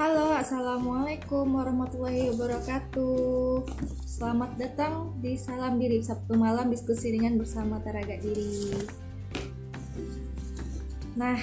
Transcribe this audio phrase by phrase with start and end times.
[0.00, 3.68] Halo, Assalamualaikum warahmatullahi wabarakatuh
[4.08, 8.80] Selamat datang di Salam Diri Sabtu malam diskusi ringan bersama Taraga Diri
[11.20, 11.36] Nah,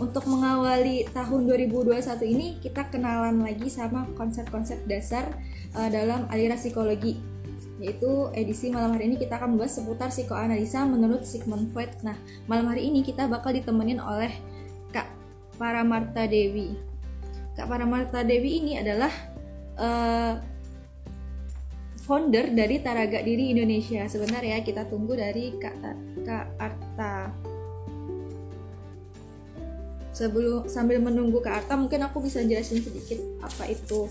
[0.00, 5.28] untuk mengawali tahun 2021 ini kita kenalan lagi sama konsep-konsep dasar
[5.76, 7.20] uh, dalam aliran psikologi
[7.76, 11.92] yaitu edisi malam hari ini kita akan membahas seputar psikoanalisa menurut Sigmund Freud.
[12.00, 12.16] Nah,
[12.48, 14.32] malam hari ini kita bakal ditemenin oleh
[14.96, 15.12] Kak
[15.60, 16.91] Paramarta Dewi.
[17.52, 19.12] Kak Paramarta Dewi ini adalah
[19.76, 20.34] uh,
[22.02, 24.08] founder dari Taraga Diri Indonesia.
[24.08, 25.76] Sebentar ya, kita tunggu dari Kak,
[26.24, 27.16] Kak Arta.
[30.12, 34.08] Sebelum sambil menunggu Kak Arta, mungkin aku bisa jelasin sedikit apa itu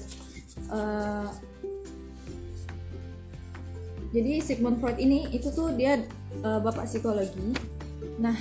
[0.70, 1.30] uh,
[4.12, 6.04] jadi Sigmund Freud ini itu tuh dia
[6.44, 7.56] uh, bapak psikologi
[8.20, 8.36] nah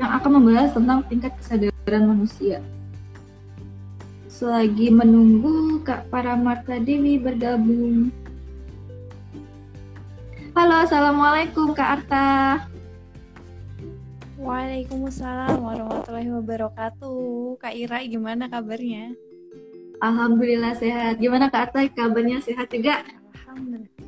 [0.00, 2.62] yang akan membahas tentang tingkat kesadaran manusia
[4.30, 8.14] selagi menunggu Kak Paramarta Dewi bergabung
[10.54, 12.28] Halo, Assalamualaikum Kak Arta
[14.40, 19.12] Waalaikumsalam warahmatullahi wabarakatuh Kak Ira gimana kabarnya?
[20.00, 23.04] Alhamdulillah sehat Gimana Kak Arta kabarnya sehat juga?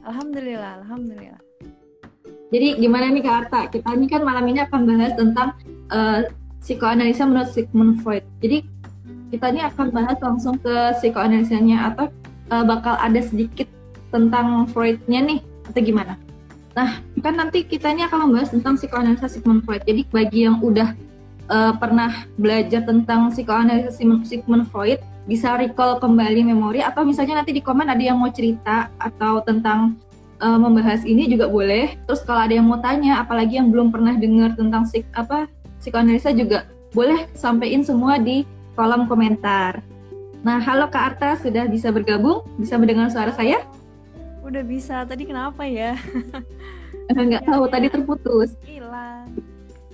[0.03, 1.43] Alhamdulillah, alhamdulillah.
[2.53, 3.61] Jadi gimana nih Kak Arta?
[3.69, 5.57] Kita ini kan malam ini akan bahas tentang
[5.93, 6.25] uh,
[6.63, 8.23] psikoanalisa menurut Sigmund Freud.
[8.39, 8.65] Jadi
[9.35, 12.07] kita ini akan bahas langsung ke psikoanalisanya atau
[12.55, 13.67] uh, bakal ada sedikit
[14.15, 16.15] tentang Freud-nya nih atau gimana?
[16.73, 19.83] Nah, kan nanti kita ini akan membahas tentang psikoanalisa Sigmund Freud.
[19.85, 20.97] Jadi bagi yang udah
[21.53, 23.93] uh, pernah belajar tentang psikoanalisa
[24.25, 28.89] Sigmund Freud, bisa recall kembali memori atau misalnya nanti di komen ada yang mau cerita
[29.01, 29.97] atau tentang
[30.41, 31.97] uh, membahas ini juga boleh.
[32.09, 34.85] Terus kalau ada yang mau tanya, apalagi yang belum pernah dengar tentang
[35.17, 35.49] apa
[35.83, 38.47] psikoanalisa juga boleh sampaikan semua di
[38.79, 39.83] kolom komentar.
[40.47, 42.47] Nah, halo Kak Arta, sudah bisa bergabung?
[42.59, 43.67] Bisa mendengar suara saya?
[44.47, 45.03] Udah bisa.
[45.03, 45.99] Tadi kenapa ya?
[47.11, 48.55] Enggak tahu, tadi terputus.
[48.63, 49.27] Hilang.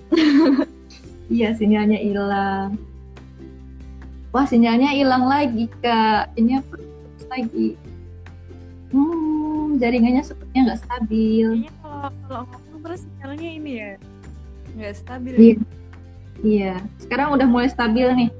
[1.33, 2.77] iya, sinyalnya hilang
[4.29, 6.75] wah sinyalnya hilang lagi kak ini apa
[7.29, 7.73] lagi
[8.93, 13.91] hmm jaringannya sepertinya nggak stabil kayaknya kalau kalau ngomong terus sinyalnya ini ya
[14.77, 15.55] nggak stabil iya.
[16.43, 16.79] Iya.
[17.01, 18.31] Sekarang udah mulai stabil nih.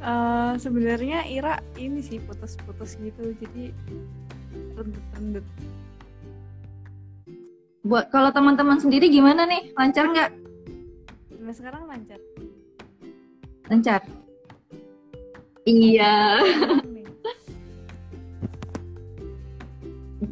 [0.00, 3.68] Uh, sebenarnya Ira ini sih putus-putus gitu jadi
[4.72, 5.44] rendet-rendet.
[7.84, 9.72] Buat kalau teman-teman sendiri gimana nih?
[9.76, 10.30] Lancar nggak?
[11.40, 12.20] Nah sekarang lancar.
[13.68, 14.00] Lancar?
[15.68, 16.40] Iya.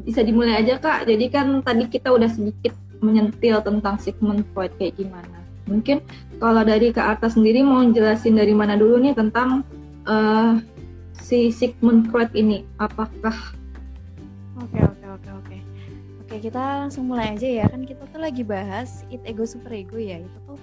[0.05, 1.05] Bisa dimulai aja kak.
[1.05, 2.73] Jadi kan tadi kita udah sedikit
[3.05, 5.38] menyentil tentang Sigmund Freud kayak gimana.
[5.69, 6.01] Mungkin
[6.41, 9.63] kalau dari Kak Arta sendiri mau jelasin dari mana dulu nih tentang
[10.09, 10.57] uh,
[11.21, 12.65] si Sigmund Freud ini.
[12.81, 13.37] Apakah?
[14.59, 15.57] Oke oke oke oke.
[16.25, 17.65] Oke kita langsung mulai aja ya.
[17.69, 20.19] Kan kita tuh lagi bahas it ego super ego ya.
[20.25, 20.59] Itu tuh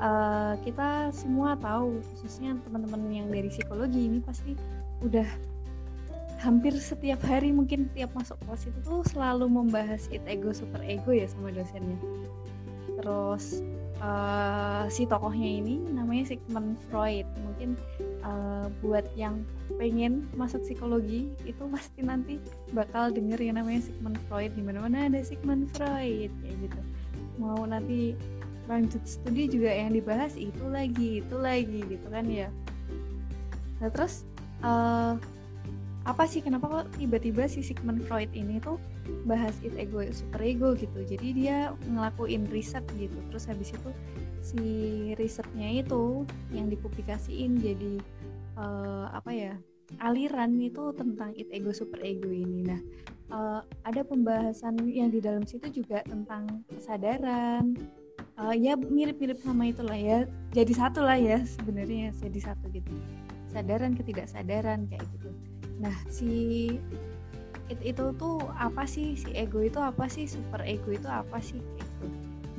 [0.00, 4.56] uh, kita semua tahu khususnya teman-teman yang dari psikologi ini pasti
[5.04, 5.28] udah
[6.40, 11.12] hampir setiap hari mungkin tiap masuk kelas itu tuh selalu membahas it ego super ego
[11.12, 12.00] ya sama dosennya
[12.96, 13.60] terus
[14.00, 17.28] uh, si tokohnya ini namanya Sigmund Freud.
[17.44, 17.76] Mungkin
[18.24, 19.44] uh, buat yang
[19.78, 22.40] pengen masuk psikologi itu pasti nanti
[22.74, 24.52] bakal denger yang namanya Sigmund Freud.
[24.56, 26.80] Di mana-mana ada Sigmund Freud kayak gitu.
[27.38, 28.16] Mau nanti
[28.66, 32.48] lanjut studi juga yang dibahas itu lagi itu lagi gitu kan ya.
[33.80, 34.28] Nah terus
[34.62, 35.16] uh,
[36.08, 38.80] apa sih kenapa kok tiba-tiba si Sigmund Freud ini tuh
[39.28, 41.04] bahas it ego super ego gitu.
[41.04, 43.16] Jadi dia ngelakuin riset gitu.
[43.28, 43.90] Terus habis itu
[44.40, 44.62] si
[45.20, 46.24] risetnya itu
[46.56, 48.00] yang dipublikasiin jadi
[48.56, 49.54] uh, apa ya
[50.00, 52.64] aliran itu tentang it ego super ego ini.
[52.64, 52.80] Nah
[53.28, 57.76] uh, ada pembahasan yang di dalam situ juga tentang kesadaran.
[58.40, 60.24] Uh, ya mirip-mirip sama itulah ya.
[60.56, 62.88] Jadi satu lah ya sebenarnya jadi satu gitu.
[63.52, 65.28] Sadaran ketidaksadaran kayak gitu
[65.80, 66.68] nah si
[67.72, 69.16] it, itu tuh apa sih?
[69.16, 70.26] Si ego itu apa sih?
[70.28, 71.58] Super ego itu apa sih?
[71.58, 72.06] Gitu.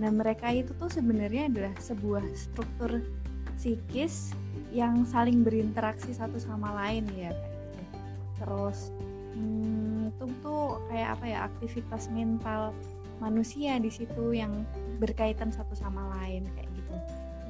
[0.02, 3.04] Nah mereka itu tuh sebenarnya adalah sebuah struktur
[3.60, 4.34] psikis
[4.74, 7.78] yang saling berinteraksi satu sama lain ya gitu.
[8.42, 8.90] Terus
[9.38, 11.38] hmm, itu tuh kayak apa ya?
[11.46, 12.74] Aktivitas mental
[13.22, 14.66] manusia di situ yang
[14.98, 16.96] berkaitan satu sama lain kayak gitu.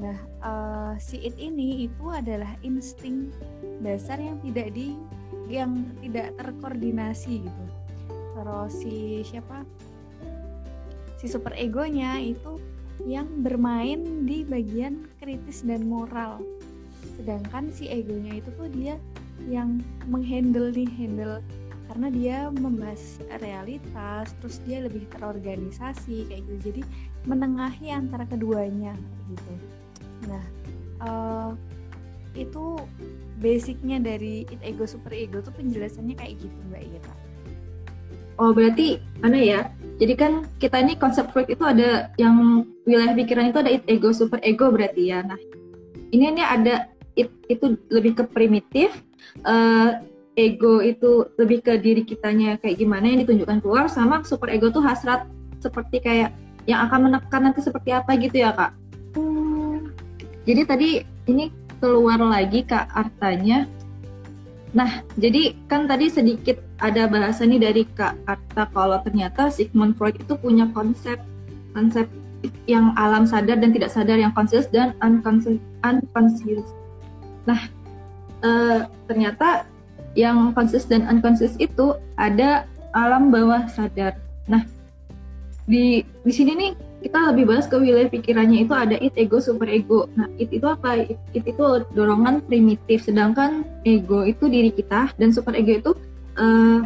[0.02, 3.32] Nah, uh, si it ini itu adalah insting
[3.80, 5.00] dasar yang tidak di
[5.52, 7.64] yang tidak terkoordinasi gitu.
[8.10, 8.96] Terus si
[9.28, 9.64] siapa?
[11.20, 12.58] Si super egonya itu
[13.06, 16.42] yang bermain di bagian kritis dan moral.
[17.18, 18.98] sedangkan si egonya itu tuh dia
[19.46, 21.38] yang menghandle nih handle
[21.92, 26.82] karena dia membahas realitas terus dia lebih terorganisasi kayak gitu jadi
[27.28, 28.96] menengahi antara keduanya
[29.28, 29.54] gitu
[30.32, 30.46] nah
[31.04, 31.52] uh,
[32.32, 32.80] itu
[33.42, 37.14] basicnya dari it ego super ego tuh penjelasannya kayak gitu mbak Ira.
[38.40, 39.62] Oh berarti mana ya?
[39.98, 44.14] Jadi kan kita ini konsep Freud itu ada yang wilayah pikiran itu ada it ego
[44.14, 45.26] super ego berarti ya.
[45.26, 45.38] Nah
[46.14, 48.94] ini ini ada it, itu lebih ke primitif
[49.46, 50.02] uh,
[50.40, 54.82] ego itu lebih ke diri kitanya kayak gimana yang ditunjukkan keluar sama super ego tuh
[54.82, 55.28] hasrat
[55.60, 56.34] seperti kayak
[56.70, 58.72] yang akan menekan nanti seperti apa gitu ya kak?
[59.12, 59.92] Hmm.
[60.48, 60.90] jadi tadi
[61.28, 61.52] ini
[61.82, 63.66] keluar lagi kak artanya
[64.72, 70.16] nah jadi kan tadi sedikit ada bahasa nih dari kak Arta kalau ternyata Sigmund Freud
[70.16, 71.20] itu punya konsep
[71.76, 72.08] konsep
[72.66, 76.66] yang alam sadar dan tidak sadar yang conscious dan unconscious, unconscious
[77.46, 77.62] Nah,
[78.46, 79.66] uh, ternyata
[80.14, 84.20] yang conscious dan unconscious itu ada alam bawah sadar.
[84.46, 84.68] Nah,
[85.66, 89.66] di di sini nih kita lebih bahas ke wilayah pikirannya itu ada it, ego, super
[89.66, 90.06] ego.
[90.14, 91.02] Nah, it itu apa?
[91.02, 95.92] It, it itu dorongan primitif, sedangkan ego itu diri kita dan super ego itu
[96.38, 96.86] uh,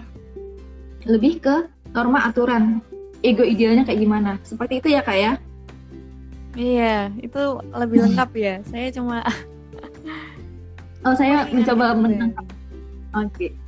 [1.04, 2.80] lebih ke norma aturan.
[3.22, 4.32] Ego idealnya kayak gimana?
[4.48, 5.34] Seperti itu ya kak ya?
[6.56, 8.56] Iya, itu lebih lengkap ya.
[8.72, 9.20] Saya cuma
[11.06, 12.46] Oh, saya oh, mencoba menangkap.
[13.14, 13.30] Oke.
[13.30, 13.65] Okay.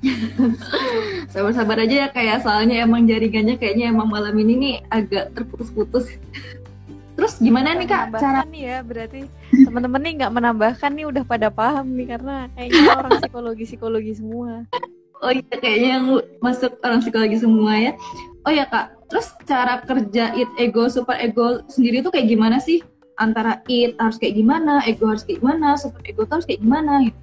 [1.32, 6.16] Sabar-sabar aja ya kayak soalnya emang jaringannya kayaknya emang malam ini nih agak terputus-putus.
[7.14, 11.52] Terus gimana nih kak cara nih ya berarti teman-teman nih nggak menambahkan nih udah pada
[11.52, 14.64] paham nih karena kayaknya orang psikologi psikologi semua.
[15.20, 16.06] Oh iya kayaknya yang
[16.40, 17.92] masuk orang psikologi semua ya.
[18.48, 22.80] Oh ya kak, terus cara kerja it ego super ego sendiri tuh kayak gimana sih?
[23.20, 27.20] antara it harus kayak gimana, ego harus kayak gimana, super ego harus kayak gimana gitu.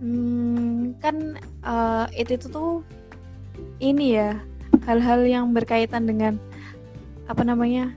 [0.00, 2.80] Hmm, kan uh, it itu tuh
[3.84, 4.40] ini ya
[4.88, 6.40] hal-hal yang berkaitan dengan
[7.28, 7.92] apa namanya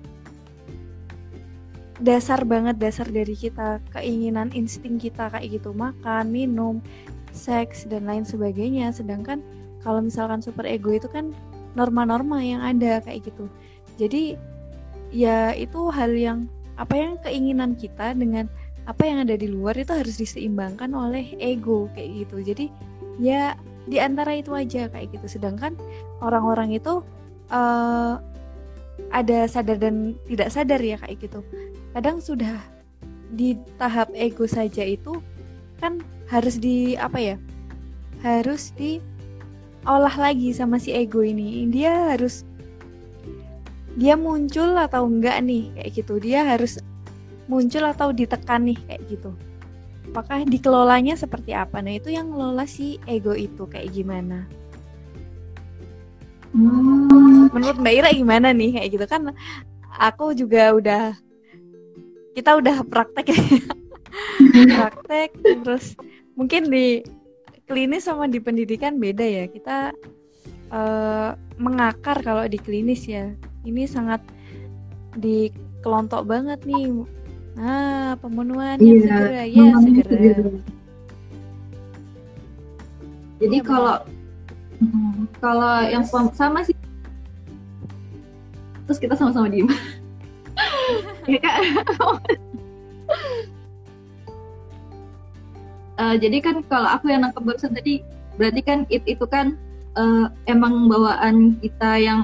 [2.03, 6.83] dasar banget dasar dari kita keinginan insting kita kayak gitu makan minum
[7.31, 8.91] seks dan lain sebagainya.
[8.91, 9.39] Sedangkan
[9.79, 11.31] kalau misalkan super ego itu kan
[11.73, 13.47] norma-norma yang ada kayak gitu.
[13.95, 14.35] Jadi
[15.15, 18.49] ya itu hal yang apa yang keinginan kita dengan
[18.83, 22.35] apa yang ada di luar itu harus diseimbangkan oleh ego kayak gitu.
[22.53, 22.65] Jadi
[23.19, 23.55] ya
[23.87, 25.39] di antara itu aja kayak gitu.
[25.39, 25.75] Sedangkan
[26.19, 27.03] orang-orang itu
[27.51, 28.19] uh,
[29.09, 31.39] ada sadar dan tidak sadar ya kayak gitu.
[31.95, 32.59] Kadang sudah
[33.33, 35.17] di tahap ego saja itu
[35.81, 37.35] kan harus di apa ya
[38.23, 41.67] harus diolah lagi sama si ego ini.
[41.71, 42.43] Dia harus
[43.93, 46.13] dia muncul atau enggak nih kayak gitu.
[46.19, 46.81] Dia harus
[47.47, 49.31] muncul atau ditekan nih kayak gitu.
[50.13, 51.79] Apakah dikelolanya seperti apa?
[51.79, 54.45] Nah itu yang ngelola si ego itu kayak gimana?
[56.53, 59.05] Menurut mbak Ira gimana nih kayak gitu?
[59.09, 59.33] Kan
[59.97, 61.03] aku juga udah
[62.37, 63.41] kita udah praktek ya.
[64.69, 65.97] Praktek terus
[66.37, 67.01] mungkin di
[67.65, 69.45] klinis sama di pendidikan beda ya.
[69.49, 69.89] Kita
[70.69, 73.33] uh, mengakar kalau di klinis ya.
[73.63, 74.21] Ini sangat
[75.17, 75.49] di
[75.81, 76.89] kelontok banget nih
[77.53, 79.43] nah pemenuhan iya, segera.
[79.45, 80.09] Ya segera.
[80.09, 80.51] segera.
[83.43, 83.95] Jadi ya, kalau
[84.79, 85.91] hmm, kalau yes.
[85.91, 86.75] yang sama sih.
[88.83, 89.69] Terus kita sama-sama diem.
[91.23, 91.55] Ya kak?
[95.95, 98.03] Uh, jadi kan kalau aku yang nangkep barusan tadi
[98.35, 99.55] berarti kan it itu kan
[99.95, 102.19] uh, emang bawaan kita yang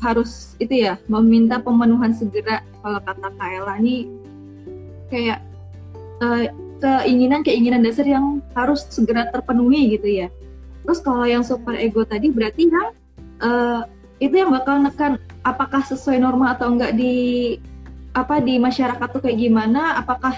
[0.00, 2.64] harus itu ya meminta pemenuhan segera.
[2.80, 4.08] Kalau kata Kaela ini
[5.12, 5.44] kayak
[6.24, 6.48] uh,
[6.80, 10.28] keinginan keinginan dasar yang harus segera terpenuhi gitu ya.
[10.84, 12.96] Terus kalau yang super ego tadi berarti yang
[13.44, 13.84] uh,
[14.20, 17.56] itu yang bakal nekan apakah sesuai norma atau enggak di
[18.16, 20.34] apa di masyarakat tuh kayak gimana apakah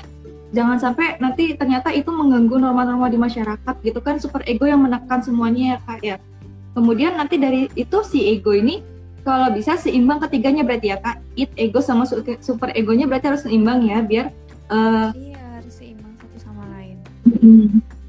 [0.52, 5.23] jangan sampai nanti ternyata itu mengganggu norma-norma di masyarakat gitu kan super ego yang menekan
[5.25, 6.16] semuanya ya kak ya.
[6.73, 8.81] Kemudian nanti dari itu si ego ini
[9.23, 11.23] kalau bisa seimbang ketiganya berarti ya kak.
[11.38, 14.26] It ego sama super egonya berarti harus seimbang ya biar
[14.69, 16.99] uh, iya harus seimbang satu sama lain.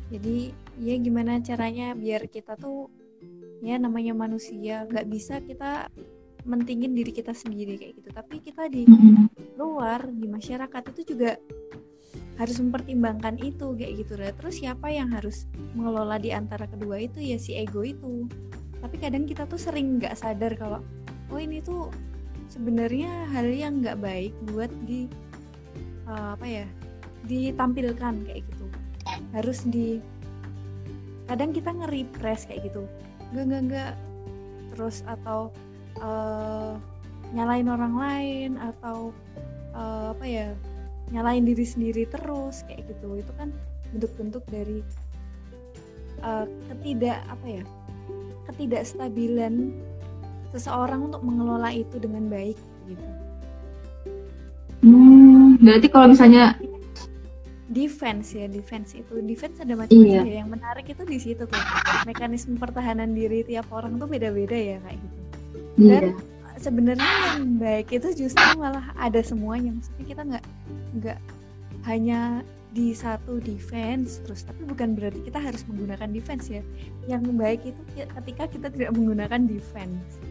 [0.10, 0.52] Jadi
[0.82, 2.90] ya gimana caranya biar kita tuh
[3.64, 5.88] ya namanya manusia nggak bisa kita
[6.44, 8.10] mentingin diri kita sendiri kayak gitu.
[8.12, 8.84] Tapi kita di
[9.56, 11.40] luar di masyarakat itu juga
[12.36, 14.14] harus mempertimbangkan itu kayak gitu.
[14.18, 15.46] Lah terus siapa yang harus
[15.78, 17.22] mengelola di antara kedua itu?
[17.22, 18.28] Ya si ego itu.
[18.84, 20.84] Tapi kadang kita tuh sering nggak sadar kalau
[21.32, 21.94] oh ini tuh
[22.52, 25.08] sebenarnya hal yang nggak baik buat di
[26.08, 26.66] uh, apa ya
[27.28, 28.66] ditampilkan kayak gitu.
[29.32, 30.00] Harus di
[31.26, 32.84] kadang kita nge-repress kayak gitu.
[33.32, 33.94] Enggak enggak enggak
[34.74, 35.54] terus atau
[36.02, 36.76] uh,
[37.34, 39.16] nyalain orang lain atau
[39.74, 40.48] uh, apa ya
[41.10, 43.18] nyalain diri sendiri terus kayak gitu.
[43.18, 43.50] Itu kan
[43.96, 44.84] bentuk-bentuk dari
[46.22, 47.64] uh, ketidak apa ya
[48.52, 49.72] ketidakstabilan
[50.54, 53.08] seseorang untuk mengelola itu dengan baik gitu.
[54.84, 56.54] Hmm, berarti kalau misalnya
[57.74, 60.22] defense ya defense itu defense ada macam-macam iya.
[60.22, 61.64] ya yang menarik itu di situ tuh
[62.06, 65.20] mekanisme pertahanan diri tiap orang tuh beda-beda ya kayak gitu
[65.82, 65.90] iya.
[65.90, 66.14] dan iya.
[66.62, 70.46] sebenarnya yang baik itu justru malah ada semuanya maksudnya kita nggak
[71.02, 71.20] nggak
[71.90, 76.64] hanya di satu defense terus tapi bukan berarti kita harus menggunakan defense ya
[77.06, 80.22] yang baik itu ketika kita tidak menggunakan defense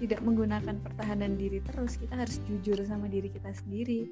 [0.00, 4.08] tidak menggunakan pertahanan diri terus kita harus jujur sama diri kita sendiri.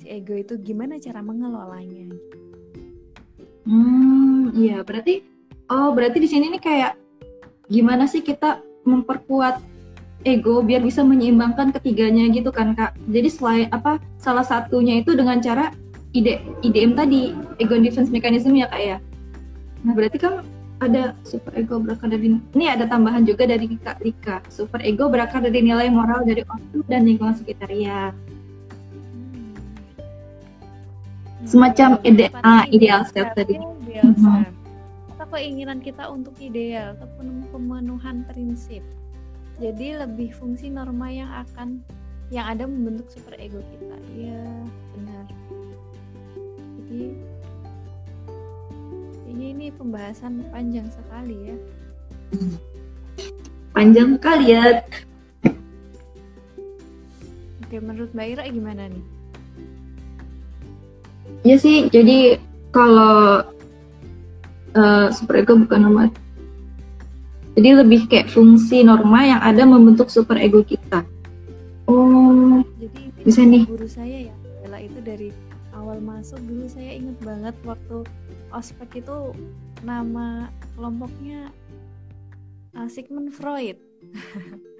[0.00, 2.16] Si ego itu gimana cara mengelolanya?
[3.68, 5.20] Hmm iya berarti
[5.68, 6.92] oh berarti di sini nih kayak
[7.68, 9.60] gimana sih kita memperkuat
[10.24, 12.96] ego biar bisa menyeimbangkan ketiganya gitu kan kak?
[13.12, 15.70] Jadi selain apa salah satunya itu dengan cara
[16.16, 18.96] ide IDM tadi ego defense mechanism ya kak ya?
[19.84, 20.40] Nah berarti kan
[20.76, 24.44] ada super ego berakar dari ini ada tambahan juga dari kak Rika.
[24.52, 28.12] Super ego berakar dari nilai moral dari orang dan lingkungan sekitar ya
[31.46, 33.54] semacam ide ah, ideal self tadi.
[33.86, 34.18] ideal mhm.
[34.18, 34.50] self
[35.16, 37.08] atau keinginan kita untuk ideal atau
[37.50, 38.84] pemenuhan prinsip.
[39.56, 41.80] Jadi lebih fungsi norma yang akan
[42.28, 43.96] yang ada membentuk super ego kita.
[44.12, 44.44] Iya
[44.92, 45.26] benar.
[46.84, 47.06] Jadi
[49.36, 51.56] kayaknya ini pembahasan panjang sekali ya.
[53.76, 54.80] Panjang sekali ya.
[57.60, 59.04] Oke menurut Mbak Ira gimana nih?
[61.44, 62.40] Ya sih jadi
[62.72, 63.44] kalau
[64.72, 66.08] uh, super ego bukan norma
[67.52, 71.04] jadi lebih kayak fungsi norma yang ada membentuk super ego kita.
[71.84, 73.68] Oh jadi bisa nih.
[73.68, 75.28] guru saya ya adalah itu dari
[75.76, 78.00] awal masuk dulu saya ingat banget waktu
[78.54, 79.32] ospek itu
[79.82, 81.50] nama kelompoknya
[82.76, 83.78] uh, Sigmund Freud.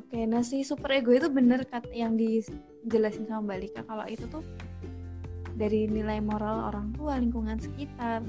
[0.00, 4.26] Oke, nah si super ego itu bener kat yang dijelasin sama Mbak Lika kalau itu
[4.26, 4.42] tuh
[5.54, 8.24] dari nilai moral orang tua, lingkungan sekitar.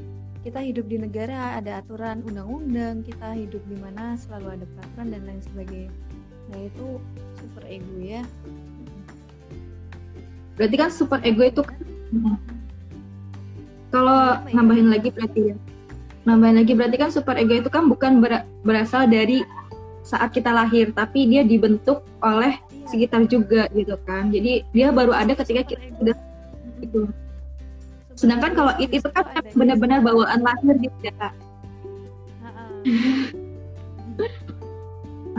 [0.45, 5.21] Kita hidup di negara ada aturan undang-undang, kita hidup di mana selalu ada peraturan dan
[5.25, 5.93] lain sebagainya.
[6.51, 6.87] Nah itu
[7.39, 8.21] super ego ya
[10.61, 11.81] berarti kan super ego itu kan?
[13.89, 15.55] Kalau nambahin lagi berarti ya?
[16.29, 19.41] Nambahin lagi berarti kan super ego itu kan bukan ber berasal dari
[20.05, 22.85] saat kita lahir tapi dia dibentuk oleh iya.
[22.85, 24.29] sekitar juga gitu kan.
[24.29, 26.13] Jadi dia baru ada ketika kita sudah
[26.77, 27.09] itu.
[28.13, 29.25] Sedangkan kalau it itu kan
[29.57, 31.33] benar-benar bawaan lahir gitu ya kak.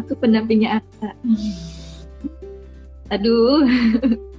[0.02, 1.14] Aku pendampingnya ada
[3.12, 3.68] aduh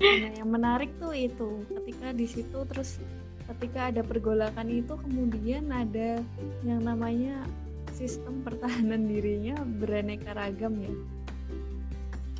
[0.00, 2.96] nah, yang menarik tuh itu ketika di situ terus
[3.56, 6.22] ketika ada pergolakan itu kemudian ada
[6.62, 7.42] yang namanya
[7.90, 10.94] sistem pertahanan dirinya beraneka ragam ya.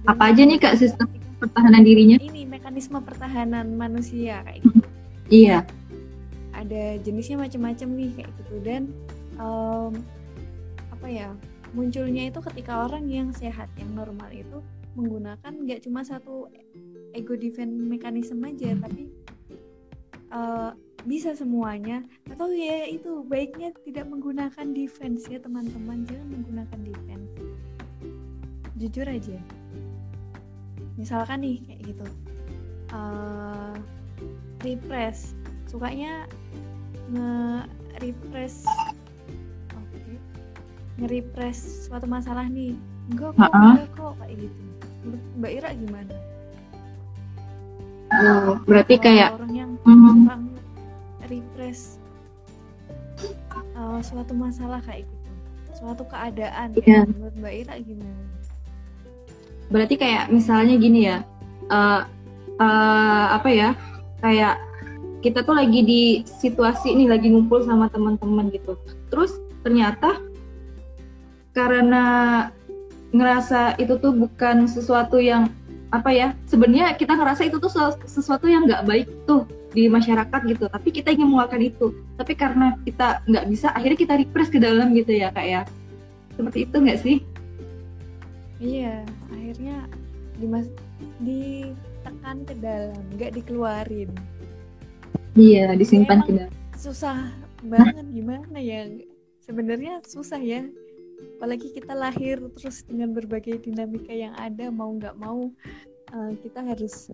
[0.00, 1.06] Dan apa aja nih kak sistem
[1.36, 2.16] pertahanan dirinya?
[2.16, 4.80] Ini mekanisme pertahanan manusia kayak gitu.
[5.28, 5.58] Iya.
[6.56, 8.54] Ada jenisnya macam-macam nih kayak gitu.
[8.64, 8.82] Dan
[9.36, 9.92] um,
[10.94, 11.28] apa ya
[11.76, 14.58] munculnya itu ketika orang yang sehat yang normal itu
[14.98, 16.50] menggunakan nggak cuma satu
[17.14, 19.10] ego defense mekanisme aja tapi
[20.30, 20.72] uh,
[21.04, 22.04] bisa semuanya.
[22.28, 26.04] Atau ya itu baiknya tidak menggunakan defense ya teman-teman.
[26.08, 27.30] Jangan menggunakan defense.
[28.80, 29.38] Jujur aja.
[30.96, 32.06] Misalkan nih kayak gitu.
[32.90, 33.76] Uh,
[34.64, 35.36] repress.
[35.68, 36.26] Sukanya
[37.10, 37.66] nge
[38.02, 38.66] repress
[39.74, 39.86] oke.
[39.90, 40.16] Okay.
[41.00, 42.76] nge repress suatu masalah nih.
[43.10, 44.62] Enggak kok enggak kok kayak gitu.
[45.00, 46.14] Menurut Mbak Ira gimana?
[48.10, 50.50] Oh, berarti Kalau kayak orang yang mm
[51.30, 52.02] repress
[53.78, 55.30] uh, suatu masalah kayak gitu,
[55.78, 57.06] suatu keadaan yeah.
[57.06, 58.22] menurut Mbak Ira gimana?
[59.70, 61.22] Berarti kayak misalnya gini ya,
[61.70, 62.02] uh,
[62.58, 63.78] uh, apa ya,
[64.18, 64.58] kayak
[65.22, 68.74] kita tuh lagi di situasi ini lagi ngumpul sama teman-teman gitu,
[69.06, 70.18] terus ternyata
[71.54, 72.04] karena
[73.14, 75.46] ngerasa itu tuh bukan sesuatu yang
[75.90, 77.70] apa ya sebenarnya kita ngerasa itu tuh
[78.06, 80.66] sesuatu yang nggak baik tuh di masyarakat gitu.
[80.66, 81.94] Tapi kita ingin mengeluarkan itu.
[82.18, 85.62] Tapi karena kita nggak bisa akhirnya kita repress ke dalam gitu ya kak ya.
[86.34, 87.16] Seperti itu nggak sih?
[88.60, 89.02] Iya
[90.40, 90.68] dimas
[91.20, 94.10] ditekan ke dalam nggak dikeluarin.
[95.36, 96.52] Iya disimpan ke dalam.
[96.80, 97.28] susah
[97.66, 98.06] banget.
[98.08, 98.88] Gimana ya?
[99.44, 100.64] Sebenarnya susah ya
[101.40, 105.48] apalagi kita lahir terus dengan berbagai dinamika yang ada mau nggak mau
[106.12, 107.08] uh, kita harus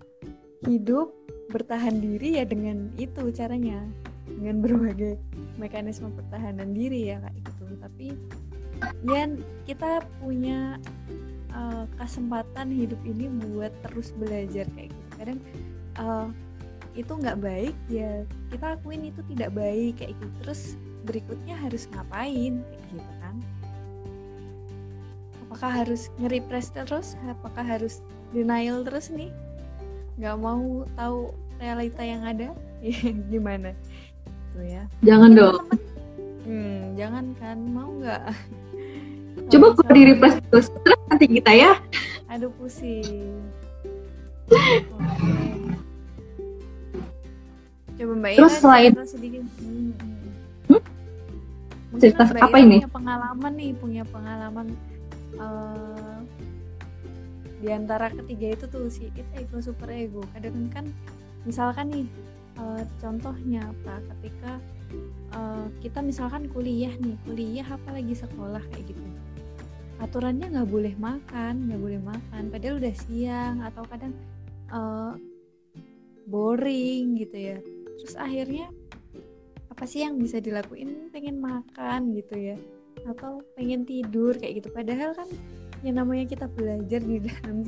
[0.65, 1.13] hidup
[1.53, 3.85] bertahan diri ya dengan itu caranya.
[4.27, 5.15] Dengan berbagai
[5.55, 7.63] mekanisme pertahanan diri ya kayak gitu.
[7.79, 8.07] Tapi
[9.07, 9.23] ya
[9.65, 10.77] kita punya
[11.55, 15.09] uh, kesempatan hidup ini buat terus belajar kayak gitu.
[15.15, 15.39] Kadang
[15.97, 16.27] uh,
[16.97, 20.27] itu nggak baik ya kita akuin itu tidak baik kayak gitu.
[20.43, 20.61] Terus
[21.07, 23.11] berikutnya harus ngapain kayak gitu
[25.47, 27.15] apakah harus nge-repress terus?
[27.31, 28.03] Apakah harus
[28.35, 29.31] denial terus nih?
[30.19, 32.51] Nggak mau tahu realita yang ada?
[33.31, 33.71] Gimana?
[34.51, 34.83] Itu ya.
[35.07, 35.63] Jangan ya, dong.
[36.43, 37.57] hmm, jangan kan.
[37.63, 38.23] Mau nggak?
[39.55, 41.79] Coba kalau di repress terus terus nanti kita ya.
[42.27, 43.39] Aduh pusing.
[47.95, 49.47] Coba mbak terus Ira, selain sedikit.
[49.63, 49.95] Hmm.
[50.67, 50.81] Hmm?
[51.97, 52.83] cerita apa ini?
[52.83, 54.67] punya pengalaman nih punya pengalaman
[55.37, 56.19] uh,
[57.57, 60.21] di antara ketiga itu tuh si it ego super ego.
[60.33, 60.85] Kadang kan
[61.47, 62.07] misalkan nih
[62.61, 64.01] uh, contohnya apa?
[64.13, 64.61] Ketika
[65.33, 69.01] uh, kita misalkan kuliah nih kuliah apalagi sekolah kayak gitu.
[69.97, 72.43] Aturannya nggak boleh makan nggak boleh makan.
[72.53, 74.13] Padahal udah siang atau kadang
[74.69, 75.17] uh,
[76.29, 77.57] boring gitu ya.
[77.97, 78.69] Terus akhirnya
[79.73, 81.09] apa sih yang bisa dilakuin?
[81.09, 82.57] Pengen makan gitu ya
[83.05, 84.69] atau pengen tidur kayak gitu.
[84.73, 85.29] Padahal kan
[85.85, 87.61] yang namanya kita belajar di dalam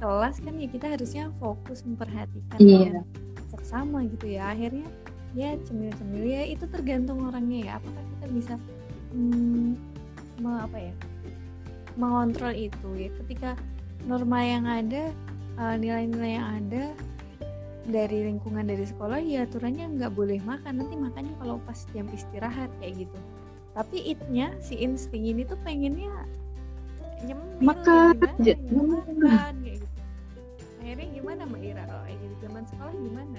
[0.00, 3.04] kelas kan ya kita harusnya fokus memperhatikan yeah.
[3.52, 4.54] seksama gitu ya.
[4.56, 4.88] Akhirnya
[5.34, 7.72] ya cemil-cemil ya itu tergantung orangnya ya.
[7.82, 8.54] Apakah kita bisa
[9.12, 9.76] hmm,
[10.44, 10.94] apa ya
[12.00, 13.10] mengontrol itu ya.
[13.24, 13.50] Ketika
[14.08, 15.12] norma yang ada
[15.54, 16.84] nilai nilai-nilai yang ada
[17.84, 20.80] dari lingkungan dari sekolah ya aturannya nggak boleh makan.
[20.80, 23.18] Nanti makannya kalau pas jam istirahat kayak gitu
[23.74, 26.14] tapi itnya si insting ini tuh pengennya
[27.26, 29.98] nyemil makan ya, makan kayak gitu.
[30.84, 32.34] Akhirnya gimana mbak Ira kalau kayak gitu?
[32.44, 33.36] Zaman sekolah gimana?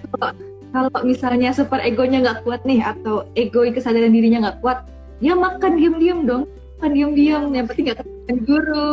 [0.75, 4.83] Kalau misalnya super egonya nggak kuat nih atau ego kesadaran dirinya nggak kuat
[5.23, 6.43] dia makan diam-diam dong.
[6.75, 7.63] Makan diam-diam ya.
[7.63, 8.89] yang penting nggak ketemu guru.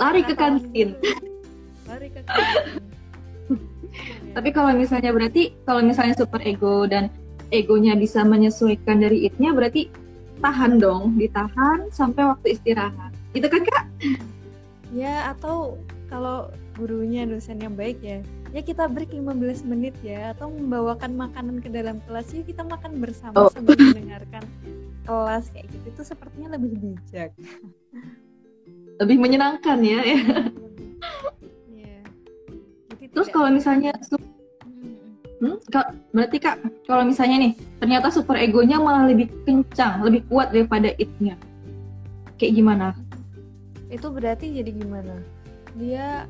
[0.00, 0.88] Lari ke kantin.
[1.84, 2.80] Lari ke kantin.
[4.36, 7.12] Tapi kalau misalnya berarti kalau misalnya super ego dan
[7.52, 9.88] egonya bisa menyesuaikan dari itnya berarti
[10.40, 13.84] tahan dong ditahan sampai waktu istirahat itu kan kak
[14.92, 18.20] ya atau kalau gurunya dosen yang baik ya
[18.54, 23.02] ya kita break 15 menit ya atau membawakan makanan ke dalam kelas ya kita makan
[23.02, 23.50] bersama oh.
[23.52, 24.44] sambil mendengarkan
[25.04, 27.30] kelas kayak gitu itu sepertinya lebih bijak
[29.00, 30.20] lebih menyenangkan ya, ya.
[31.76, 31.98] ya.
[33.12, 33.92] terus kalau misalnya
[35.40, 36.56] hmm, kak, berarti kak
[36.88, 41.36] kalau misalnya nih ternyata super egonya malah lebih kencang lebih kuat daripada itnya.
[42.36, 42.86] Kayak gimana?
[43.88, 45.16] Itu berarti jadi gimana?
[45.76, 46.28] Dia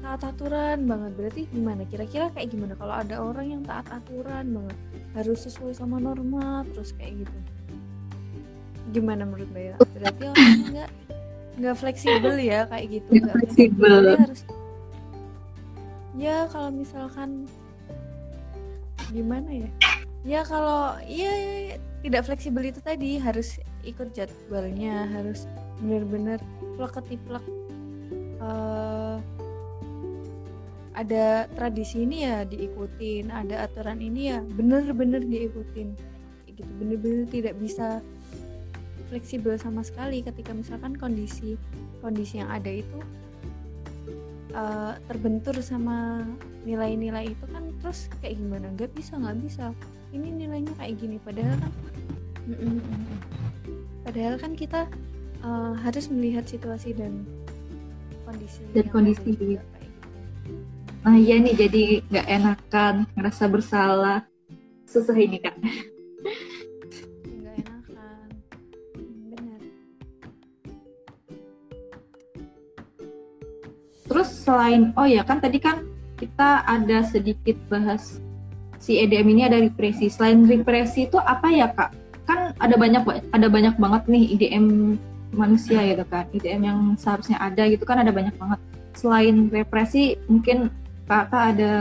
[0.00, 1.12] taat aturan banget.
[1.16, 1.82] Berarti gimana?
[1.88, 2.72] Kira-kira kayak gimana?
[2.76, 4.78] Kalau ada orang yang taat aturan banget
[5.14, 7.38] harus sesuai sama norma terus kayak gitu.
[8.92, 10.90] Gimana menurut Mbak berarti orang nggak
[11.54, 14.04] nggak fleksibel ya kayak gitu nggak fleksibel.
[14.18, 14.42] Harus
[16.14, 17.46] ya kalau misalkan
[19.14, 19.70] gimana ya?
[20.24, 21.30] Ya kalau ya,
[22.02, 25.46] tidak fleksibel itu tadi harus ikut jadwalnya harus
[25.78, 26.40] benar-benar
[26.74, 27.44] plek ketiplek
[28.40, 29.20] uh,
[30.94, 35.94] ada tradisi ini ya diikutin ada aturan ini ya bener-bener diikutin.
[36.48, 38.02] Gitu bener-bener tidak bisa
[39.12, 41.60] fleksibel sama sekali ketika misalkan kondisi
[42.00, 42.98] kondisi yang ada itu
[44.56, 46.24] uh, terbentur sama
[46.64, 49.64] nilai-nilai itu kan terus kayak gimana nggak bisa nggak bisa
[50.16, 51.72] ini nilainya kayak gini padahal kan
[54.04, 54.88] padahal kan kita
[55.44, 57.24] uh, harus melihat situasi dan
[58.24, 59.64] kondisi dan kondisi juga, gitu.
[61.04, 64.24] Nah iya nih jadi nggak enakan ngerasa bersalah
[64.88, 65.52] susah ini kak.
[67.28, 68.28] Nggak enakan,
[69.28, 69.60] benar.
[74.08, 78.22] Terus selain oh ya kan tadi kan kita ada sedikit bahas
[78.78, 80.12] si EDM ini ada represi.
[80.12, 81.90] Selain represi itu apa ya kak?
[82.24, 84.96] Kan ada banyak ada banyak banget nih IDM
[85.34, 86.28] manusia gitu kan.
[86.36, 88.60] IDM yang seharusnya ada gitu kan ada banyak banget.
[88.94, 90.70] Selain represi mungkin
[91.08, 91.72] kakak ada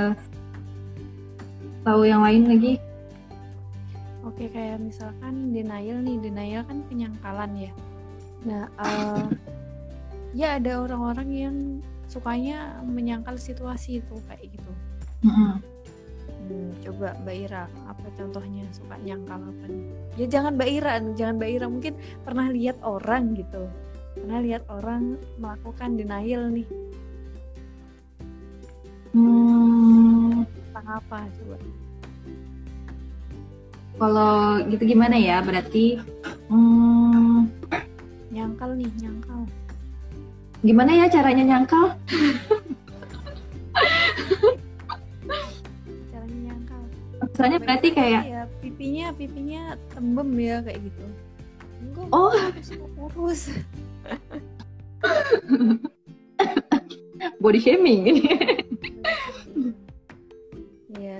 [1.85, 2.73] tahu yang lain lagi?
[4.23, 6.17] Oke kayak misalkan denial nih.
[6.23, 7.71] Denial kan penyangkalan ya.
[8.47, 9.27] Nah uh,
[10.33, 11.55] ya ada orang-orang yang
[12.13, 14.71] sukanya menyangkal situasi itu kayak gitu
[15.25, 15.57] Mm-mm.
[16.43, 19.85] Hmm, coba Mbak Ira, apa contohnya suka nyangkal apa nih?
[20.19, 21.93] Ya jangan Mbak Ira, jangan Mbak Ira mungkin
[22.27, 23.63] pernah lihat orang gitu,
[24.19, 26.67] pernah lihat orang melakukan denial nih
[29.13, 31.57] Hmm, tentang apa coba?
[33.95, 34.33] kalau
[34.67, 35.39] gitu gimana ya?
[35.45, 36.01] Berarti
[36.49, 37.45] hmm,
[38.33, 39.45] Nyangkal nih, nyangkal.
[40.63, 41.93] Gimana ya caranya nyangkal?
[46.11, 46.81] Caranya nyangkal.
[47.27, 51.03] Misalnya berarti kayak ya pipinya, pipinya tembem ya kayak gitu.
[51.83, 52.31] Enggak, Oh.
[53.11, 53.51] kurus.
[57.43, 58.23] body shaming ini.
[60.95, 61.19] ya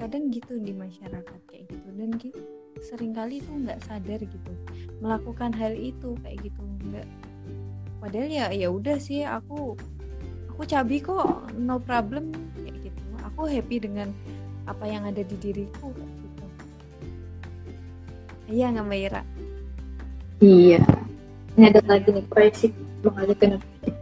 [0.00, 2.40] kadang gitu di masyarakat kayak gitu dan gitu
[2.80, 4.52] sering kali tuh nggak sadar gitu
[5.04, 6.60] melakukan hal itu kayak gitu
[8.00, 9.76] padahal ya ya udah sih aku
[10.50, 13.04] aku cabi kok no problem kayak gitu.
[13.32, 14.08] Aku happy dengan
[14.64, 16.44] apa yang ada di diriku gitu.
[18.50, 19.22] Iya nggak mbak Ira?
[20.40, 20.80] Iya.
[21.54, 22.66] Ini ada lagi nih proyeksi
[23.04, 23.60] mengalihkan.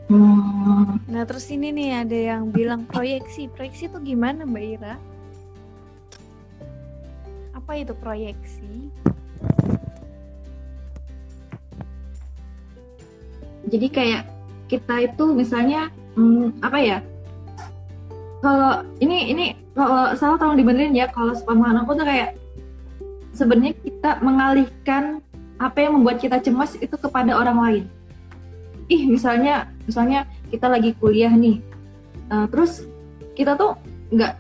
[0.09, 3.51] Hmm, nah terus ini nih ada yang bilang proyeksi.
[3.53, 4.95] Proyeksi tuh gimana mbak Ira?
[7.53, 8.89] Apa itu proyeksi
[13.69, 14.23] jadi kayak
[14.69, 16.99] kita itu misalnya hmm, apa ya?
[18.43, 21.07] Kalau ini ini kalau salah tolong dibenerin ya.
[21.11, 22.39] Kalau sepemahaman aku tuh kayak
[23.37, 25.23] sebenarnya kita mengalihkan
[25.59, 27.85] apa yang membuat kita cemas itu kepada orang lain.
[28.89, 31.61] Ih, misalnya misalnya kita lagi kuliah nih.
[32.29, 32.87] Eh, terus
[33.35, 33.75] kita tuh
[34.13, 34.33] nggak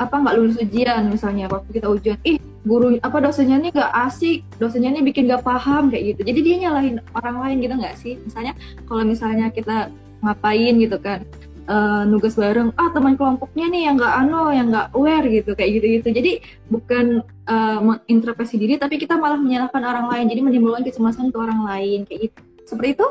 [0.00, 4.46] apa nggak lulus ujian misalnya waktu kita ujian ih guru apa dosennya nih nggak asik
[4.62, 6.20] dosennya nih bikin nggak paham kayak gitu.
[6.30, 8.14] Jadi dia nyalahin orang lain gitu nggak sih?
[8.22, 8.54] Misalnya
[8.86, 9.90] kalau misalnya kita
[10.22, 11.26] ngapain gitu kan
[11.66, 15.70] eh, nugas bareng ah teman kelompoknya nih yang nggak ano yang nggak aware gitu kayak
[15.82, 16.32] gitu gitu jadi
[16.70, 20.26] bukan eh, mengintrospeksi diri tapi kita malah menyalahkan orang lain.
[20.30, 22.40] Jadi menimbulkan kecemasan ke orang lain kayak gitu.
[22.66, 23.06] Seperti itu?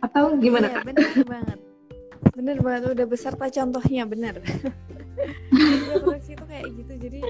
[0.00, 0.84] Atau gimana Iya, kak?
[0.88, 1.58] bener banget.
[2.36, 4.44] Bener banget udah beserta contohnya bener
[6.04, 7.20] proyeksi itu kayak gitu jadi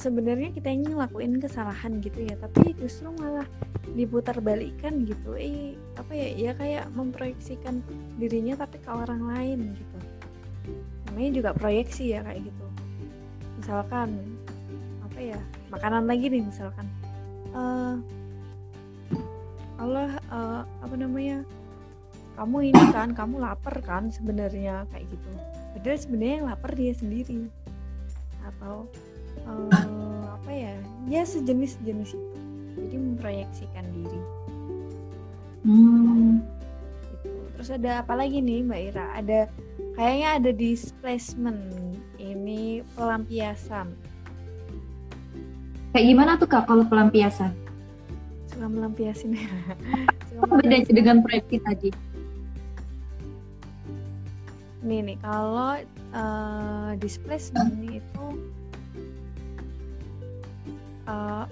[0.00, 3.46] sebenarnya kita ini ngelakuin kesalahan gitu ya tapi justru malah
[3.92, 5.36] diputar balikan gitu.
[5.36, 7.84] Eh apa ya ya kayak memproyeksikan
[8.16, 9.96] dirinya tapi ke orang lain gitu.
[11.10, 12.66] Namanya juga proyeksi ya kayak gitu.
[13.60, 14.08] Misalkan
[15.04, 16.86] apa ya makanan lagi nih misalkan.
[17.54, 17.94] Eh
[19.78, 21.44] Allah eh, apa namanya
[22.34, 25.30] kamu ini kan kamu lapar kan sebenarnya kayak gitu.
[25.76, 27.46] Padahal sebenarnya yang lapar dia sendiri.
[28.42, 28.90] Atau
[29.48, 30.74] eh, apa ya?
[31.08, 32.38] Ya sejenis jenis itu.
[32.74, 34.20] Jadi memproyeksikan diri.
[35.64, 36.44] Hmm,
[37.08, 37.32] gitu.
[37.56, 39.06] terus ada apa lagi nih mbak Ira?
[39.16, 39.48] Ada
[39.96, 41.60] kayaknya ada displacement
[42.20, 43.96] ini pelampiasan.
[45.96, 47.54] Kayak gimana tuh kak kalau pelampiasan?
[48.54, 49.34] suka melampiasin.
[50.42, 51.90] Apa bedanya dengan proyeksi tadi?
[54.84, 55.80] nih nih kalau
[56.12, 58.26] eh, displacement itu
[61.08, 61.44] eh,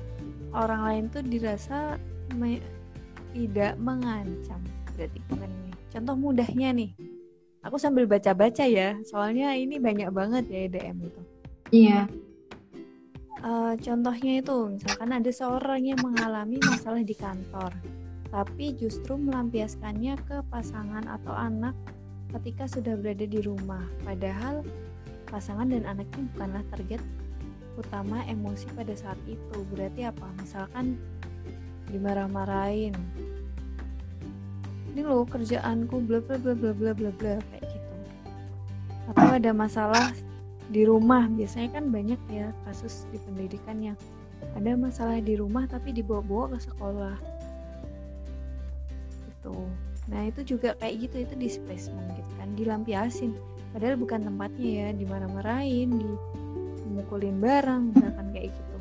[0.53, 1.97] orang lain tuh dirasa
[2.37, 2.65] me-
[3.33, 4.61] tidak mengancam
[4.93, 5.19] berarti.
[5.29, 5.73] Bukan ini.
[5.89, 6.91] Contoh mudahnya nih.
[7.63, 11.23] Aku sambil baca-baca ya soalnya ini banyak banget ya EDM itu.
[11.73, 12.11] Iya.
[13.43, 17.75] Eh, contohnya itu misalkan ada seorang yang mengalami masalah di kantor
[18.33, 21.77] tapi justru melampiaskannya ke pasangan atau anak
[22.33, 23.85] ketika sudah berada di rumah.
[24.09, 24.65] Padahal
[25.29, 27.03] pasangan dan anaknya bukanlah target
[27.77, 29.59] utama emosi pada saat itu.
[29.73, 30.27] Berarti apa?
[30.41, 30.99] Misalkan
[31.93, 32.97] dimarah-marahin.
[34.93, 37.95] Ini loh kerjaanku bla bla bla bla bla bla bla kayak gitu.
[39.13, 40.13] Atau ada masalah
[40.69, 41.29] di rumah.
[41.33, 43.99] Biasanya kan banyak ya kasus di pendidikan yang
[44.53, 47.17] ada masalah di rumah tapi dibawa-bawa ke sekolah.
[49.09, 49.57] Gitu.
[50.13, 53.33] Nah itu juga kayak gitu itu displacement gitu kan dilampiasin.
[53.73, 55.97] Padahal bukan tempatnya ya dimarah-marahin
[56.93, 58.77] dimukulin barang misalkan kayak gitu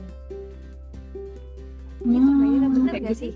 [2.11, 3.23] itu Mbak Ira Hmm, bener kayak gak gitu.
[3.23, 3.33] sih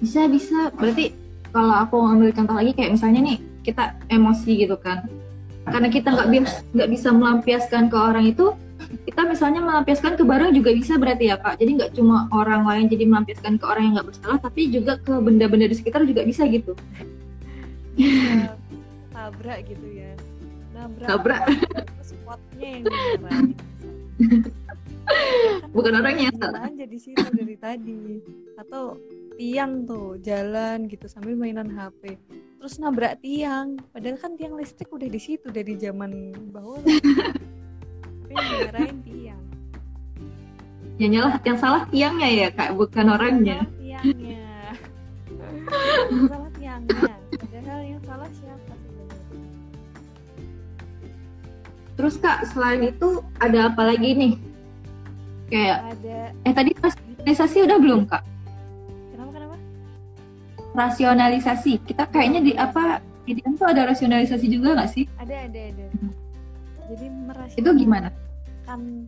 [0.00, 0.72] Bisa bisa.
[0.80, 1.12] Berarti
[1.52, 5.04] kalau aku ngambil contoh lagi kayak misalnya nih kita emosi gitu kan.
[5.68, 8.56] Karena kita nggak bisa nggak bisa melampiaskan ke orang itu,
[9.04, 11.60] kita misalnya melampiaskan ke barang juga bisa berarti ya kak.
[11.60, 15.12] Jadi nggak cuma orang lain jadi melampiaskan ke orang yang nggak bersalah, tapi juga ke
[15.20, 16.72] benda-benda di sekitar juga bisa gitu.
[17.92, 18.56] Bisa
[19.12, 20.16] tabrak gitu ya
[20.72, 21.42] nabrak Tabrak.
[22.30, 23.58] Spotnya yang dimarahin
[25.74, 26.70] Bukan orangnya yang salah.
[26.70, 28.22] jadi situ dari tadi.
[28.54, 28.94] Atau
[29.34, 32.14] tiang tuh jalan gitu sambil mainan HP
[32.60, 33.74] terus nabrak tiang.
[33.90, 36.78] Padahal kan tiang listrik udah di situ dari zaman bahwa
[38.30, 39.42] tapi yang tiang.
[41.00, 42.70] Yang nyalah yang salah tiangnya ya kak.
[42.78, 43.66] Bukan orangnya.
[43.82, 44.42] Yang salah tiangnya.
[46.06, 47.19] Yang salah tiangnya
[52.00, 54.32] terus kak selain itu ada apa lagi nih?
[55.52, 56.18] Kayak ada.
[56.48, 58.24] eh tadi rasionalisasi udah belum kak?
[59.12, 59.56] Kenapa kenapa?
[60.72, 61.72] Rasionalisasi.
[61.84, 65.04] Kita kayaknya di apa di itu ada rasionalisasi juga nggak sih?
[65.20, 65.86] Ada ada ada.
[66.88, 68.08] Jadi merasa itu gimana?
[68.64, 69.04] kan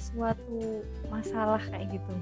[0.00, 0.80] suatu
[1.12, 2.14] masalah kayak gitu.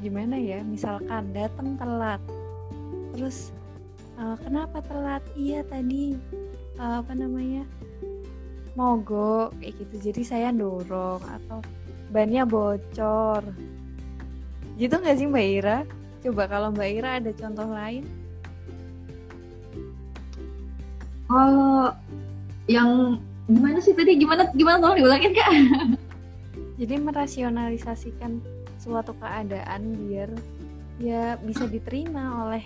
[0.00, 0.64] Gimana ya?
[0.64, 2.22] Misalkan datang telat.
[3.12, 3.52] Terus
[4.16, 5.20] uh, kenapa telat?
[5.36, 6.16] Iya tadi
[6.80, 7.68] uh, apa namanya
[8.80, 9.94] mogok kayak gitu.
[10.08, 11.60] Jadi saya dorong atau
[12.08, 13.44] bannya bocor.
[14.80, 15.78] Gitu nggak sih Mbak Ira?
[16.24, 18.08] Coba kalau Mbak Ira ada contoh lain?
[21.28, 21.92] Kalau
[22.66, 24.16] yang gimana sih tadi?
[24.16, 24.80] Gimana gimana?
[24.80, 25.50] Tolong diulangin kak.
[26.80, 28.40] Jadi merasionalisasikan
[28.80, 30.32] suatu keadaan biar
[30.96, 32.64] ya bisa diterima oleh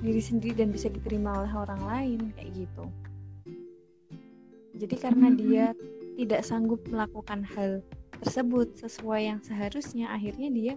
[0.00, 2.84] diri sendiri dan bisa diterima oleh orang lain kayak gitu
[4.82, 5.38] jadi karena hmm.
[5.38, 5.64] dia
[6.18, 7.78] tidak sanggup melakukan hal
[8.22, 10.74] tersebut sesuai yang seharusnya akhirnya dia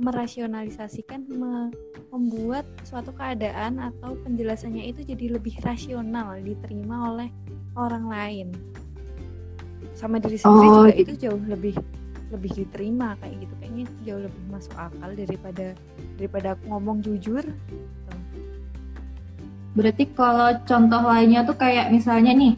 [0.00, 1.68] merasionalisasikan me
[2.12, 7.28] membuat suatu keadaan atau penjelasannya itu jadi lebih rasional diterima oleh
[7.76, 8.48] orang lain
[9.96, 11.00] sama diri sendiri oh, juga gitu.
[11.00, 11.76] itu jauh lebih
[12.32, 15.66] lebih diterima kayak gitu kayaknya jauh lebih masuk akal daripada
[16.16, 17.44] daripada aku ngomong jujur
[19.72, 22.52] berarti kalau contoh lainnya tuh kayak misalnya nih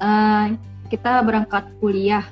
[0.00, 0.56] uh,
[0.90, 2.24] kita berangkat kuliah.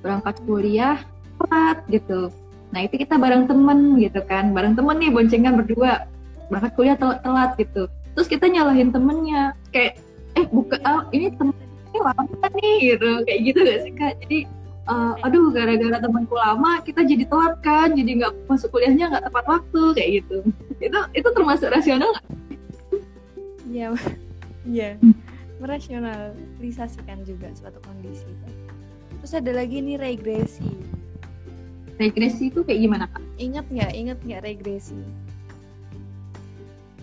[0.00, 0.98] Berangkat kuliah
[1.38, 2.32] telat gitu.
[2.72, 4.50] Nah itu kita bareng temen gitu kan.
[4.56, 6.08] Bareng temen nih boncengan berdua.
[6.50, 7.86] Berangkat kuliah telat, telat gitu.
[8.16, 9.54] Terus kita nyalahin temennya.
[9.70, 10.00] Kayak
[10.38, 11.54] eh buka oh, ini temen
[11.90, 13.10] ini lama nih gitu.
[13.28, 14.12] Kayak gitu gak sih kak?
[14.26, 14.38] Jadi
[14.90, 17.94] uh, aduh gara-gara temanku lama kita jadi telat kan.
[17.94, 20.36] Jadi nggak masuk kuliahnya nggak tepat waktu kayak gitu.
[20.80, 22.26] Itu itu termasuk rasional nggak?
[23.70, 23.94] Iya,
[24.66, 24.98] iya,
[25.60, 28.26] merasionalisasikan juga suatu kondisi.
[29.20, 30.72] Terus ada lagi nih regresi.
[32.00, 33.20] Regresi itu kayak gimana kak?
[33.36, 33.92] Ingat nggak?
[33.92, 34.96] Ingat nggak regresi?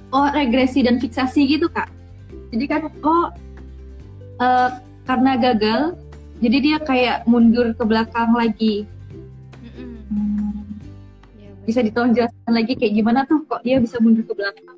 [0.09, 1.93] Oh regresi dan fiksasi gitu kak.
[2.49, 3.29] Jadi kan oh
[4.41, 4.69] uh,
[5.05, 5.93] karena gagal,
[6.41, 8.89] jadi dia kayak mundur ke belakang lagi.
[9.61, 10.65] Hmm.
[11.37, 14.77] Ya, bisa ditolong jelaskan lagi kayak gimana tuh kok dia bisa mundur ke belakang?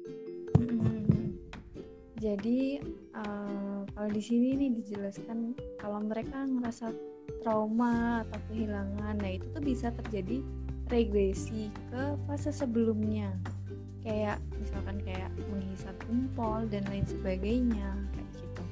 [2.20, 2.84] Jadi
[3.16, 3.59] uh,
[4.00, 6.96] kalau di sini nih dijelaskan kalau mereka ngerasa
[7.44, 10.40] trauma atau kehilangan nah itu tuh bisa terjadi
[10.88, 13.28] regresi ke fase sebelumnya.
[14.00, 18.64] Kayak misalkan kayak menghisap jempol dan lain sebagainya kayak gitu.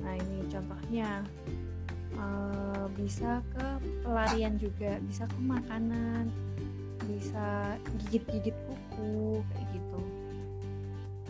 [0.00, 1.10] Nah ini contohnya.
[2.12, 3.66] Uh, bisa ke
[4.04, 6.28] pelarian juga bisa ke makanan
[7.08, 10.00] bisa gigit-gigit kuku kayak gitu.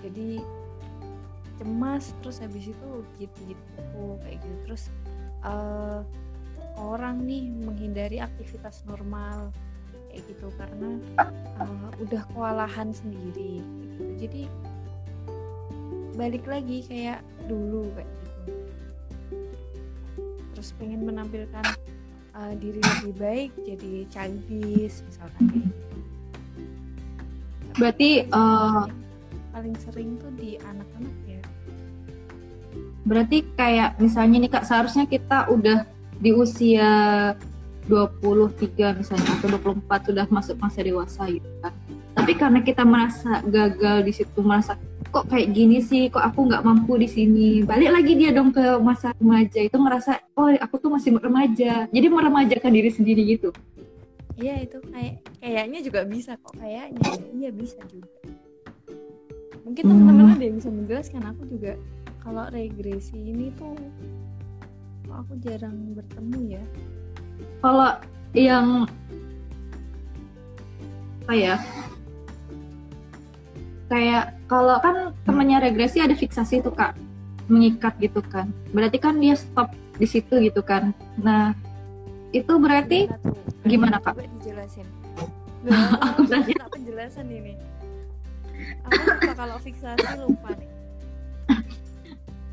[0.02, 0.30] Jadi
[1.60, 4.82] cemas terus habis itu gigit-gigit kuku kayak gitu terus
[5.44, 6.00] uh,
[6.78, 9.52] orang nih menghindari aktivitas normal
[10.12, 10.90] kayak gitu karena
[11.60, 14.04] uh, udah kewalahan sendiri gitu.
[14.20, 14.42] jadi
[16.12, 18.52] balik lagi kayak dulu kayak gitu
[20.52, 21.64] terus pengen menampilkan
[22.36, 25.96] uh, diri lebih baik jadi childish misalkan kayak gitu.
[27.80, 28.84] berarti uh,
[29.56, 31.31] paling sering tuh di anak-anak ya
[33.02, 35.86] Berarti kayak misalnya nih Kak, seharusnya kita udah
[36.22, 36.90] di usia
[37.90, 41.74] 23 misalnya atau 24 sudah masuk masa dewasa gitu kan.
[42.12, 44.78] Tapi karena kita merasa gagal di situ, merasa
[45.10, 47.66] kok kayak gini sih, kok aku nggak mampu di sini.
[47.66, 51.90] Balik lagi dia dong ke masa remaja itu ngerasa, oh aku tuh masih remaja.
[51.90, 53.50] Jadi meremajakan diri sendiri gitu.
[54.38, 57.10] Iya itu kayak kayaknya juga bisa kok kayaknya.
[57.34, 58.20] Iya bisa juga.
[59.62, 60.34] Mungkin teman-teman hmm.
[60.36, 61.72] ada yang bisa menjelaskan aku juga
[62.22, 63.74] kalau regresi ini tuh
[65.10, 66.64] aku jarang bertemu ya.
[67.58, 67.98] Kalau
[68.32, 68.86] yang
[71.26, 71.56] apa ya?
[73.90, 76.94] Kayak kalau kan temannya regresi ada fiksasi tuh kak.
[77.50, 78.54] Mengikat gitu kan.
[78.70, 80.94] Berarti kan dia stop di situ gitu kan.
[81.18, 81.52] Nah
[82.30, 83.10] itu berarti
[83.66, 84.14] gimana kak?
[84.14, 84.86] Coba dijelasin.
[86.06, 87.58] aku nanya penjelasan ini.
[88.86, 90.70] Aku lupa kalau fiksasi lupa nih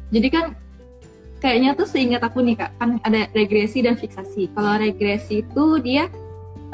[0.10, 0.46] jadi kan
[1.40, 4.52] kayaknya tuh seingat aku nih kak kan ada regresi dan fiksasi.
[4.52, 6.12] Kalau regresi itu dia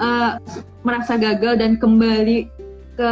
[0.02, 0.41] uh,
[0.82, 2.50] merasa gagal dan kembali
[2.95, 3.12] ke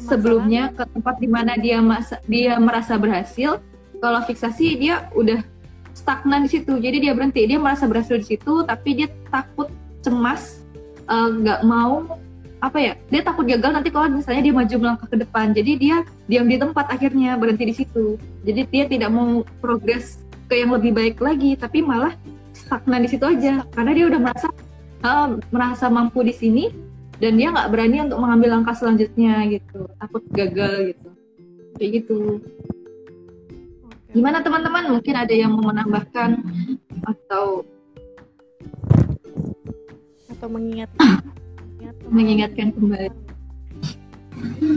[0.00, 3.62] sebelumnya ke tempat di mana dia masa, dia merasa berhasil.
[4.00, 5.44] Kalau fiksasi dia udah
[5.92, 6.80] stagnan di situ.
[6.80, 7.44] Jadi dia berhenti.
[7.44, 9.68] Dia merasa berhasil di situ tapi dia takut
[10.00, 10.64] cemas
[11.04, 12.08] eh, nggak uh, mau
[12.60, 15.56] apa ya dia takut gagal nanti kalau misalnya dia maju melangkah ke depan.
[15.56, 15.96] Jadi dia
[16.28, 18.20] diam di tempat akhirnya berhenti di situ.
[18.44, 22.12] Jadi dia tidak mau progres ke yang lebih baik lagi tapi malah
[22.52, 23.64] stagnan di situ aja.
[23.72, 24.48] Karena dia udah merasa
[25.04, 26.64] uh, merasa mampu di sini
[27.16, 29.88] dan dia nggak berani untuk mengambil langkah selanjutnya gitu.
[29.96, 31.08] Takut gagal gitu.
[31.80, 32.18] Kayak gitu.
[34.12, 35.00] Gimana teman-teman?
[35.00, 36.44] Mungkin ada yang mau menambahkan
[37.08, 37.64] atau
[40.28, 41.20] atau mengingatkan
[42.08, 43.10] mengingatkan kembali.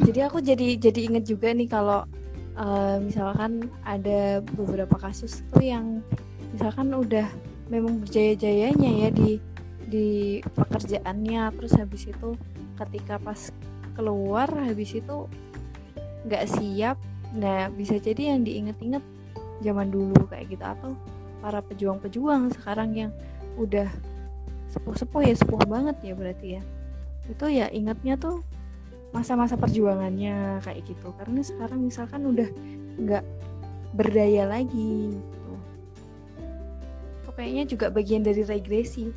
[0.03, 2.03] Jadi aku jadi jadi inget juga nih kalau
[2.59, 6.03] uh, misalkan ada beberapa kasus tuh yang
[6.51, 7.27] misalkan udah
[7.71, 9.39] memang berjaya-jayanya ya di
[9.87, 10.07] di
[10.43, 12.35] pekerjaannya terus habis itu
[12.75, 13.53] ketika pas
[13.95, 15.27] keluar habis itu
[16.27, 16.97] nggak siap.
[17.33, 19.03] Nah bisa jadi yang diinget-inget
[19.63, 20.91] zaman dulu kayak gitu atau
[21.39, 23.11] para pejuang-pejuang sekarang yang
[23.59, 23.87] udah
[24.71, 26.61] sepuh-sepuh ya sepuh banget ya berarti ya
[27.31, 28.43] itu ya ingatnya tuh
[29.13, 31.13] masa-masa perjuangannya kayak gitu.
[31.15, 32.49] Karena sekarang misalkan udah
[32.99, 33.25] nggak
[33.93, 35.51] berdaya lagi gitu.
[37.33, 39.09] kayaknya juga bagian dari regresi.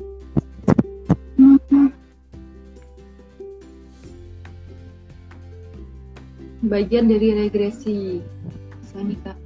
[6.65, 8.25] Bagian dari regresi.
[8.89, 9.37] Sani kak.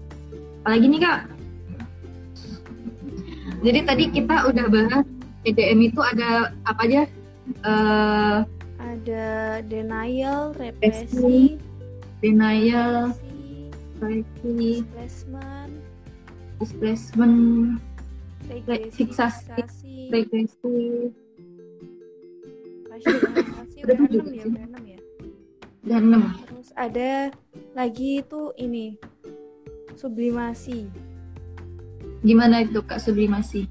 [0.64, 1.20] Apalagi nih kak?
[3.62, 5.06] Jadi tadi kita udah bahas
[5.44, 7.04] EDM itu ada apa aja
[7.66, 8.46] uh,
[8.82, 9.28] ada
[9.66, 11.58] denial represi
[12.22, 13.14] denial
[14.02, 15.74] represi displacement
[16.62, 17.38] displacement
[18.50, 19.50] regresi fiksasi
[20.14, 20.78] regresi.
[23.82, 23.98] Udah
[24.30, 25.00] ya udah ya?
[25.82, 27.34] Udah terus ada
[27.74, 29.02] lagi itu ini
[29.98, 30.86] sublimasi.
[32.22, 33.66] Gimana itu kak sublimasi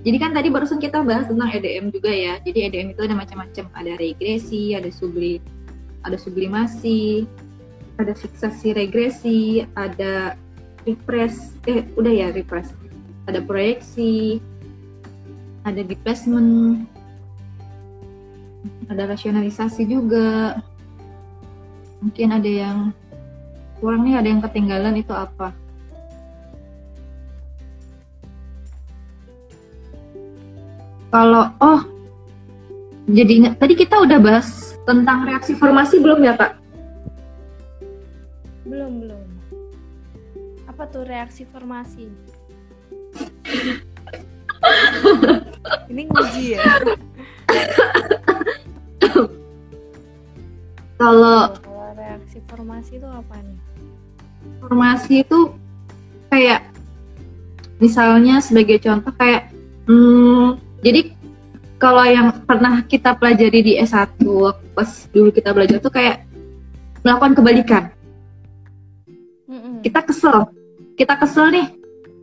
[0.00, 2.40] jadi kan tadi barusan kita bahas tentang EDM juga ya.
[2.40, 3.68] Jadi EDM itu ada macam-macam.
[3.76, 5.40] Ada regresi ada subli
[6.00, 7.28] ada sublimasi
[8.00, 10.40] ada fiksasi regresi ada
[10.88, 12.72] repress eh udah ya repress.
[13.28, 14.40] Ada proyeksi
[15.68, 16.88] ada displacement
[18.88, 20.64] ada rasionalisasi juga.
[22.00, 22.78] Mungkin ada yang
[23.84, 25.52] kurang nih ada yang ketinggalan itu apa
[31.10, 31.82] kalau oh
[33.10, 36.54] jadi tadi kita udah bahas tentang reaksi formasi belum ya kak?
[38.62, 39.26] Belum belum.
[40.70, 42.06] Apa tuh reaksi formasi?
[45.90, 46.62] Ini nguji ya?
[51.00, 51.56] Kalau
[51.98, 53.58] reaksi formasi itu apa nih?
[54.62, 55.50] Formasi itu
[56.30, 56.70] kayak
[57.82, 59.50] misalnya sebagai contoh kayak
[59.88, 61.12] hmm, jadi
[61.80, 64.20] kalau yang pernah kita pelajari di S1
[64.76, 66.28] pas dulu kita belajar tuh kayak
[67.00, 67.84] melakukan kebalikan.
[69.80, 70.52] Kita kesel,
[70.92, 71.66] kita kesel nih.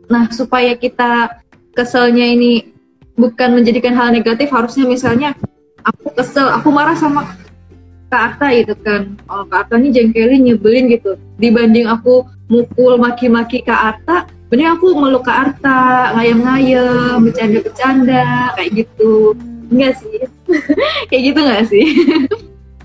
[0.06, 1.42] Nah supaya kita
[1.74, 2.70] keselnya ini
[3.18, 5.34] bukan menjadikan hal negatif, harusnya misalnya
[5.82, 7.26] aku kesel, aku marah sama
[8.08, 13.60] Kak Arta gitu kan oh, Kak Arta ini jengkelin nyebelin gitu dibanding aku mukul maki-maki
[13.60, 19.36] Kak Arta bener aku meluk Kak Arta ngayam-ngayam bercanda-bercanda kayak gitu.
[19.68, 20.24] Enggak sih.
[21.12, 21.86] Kayak gitu enggak sih?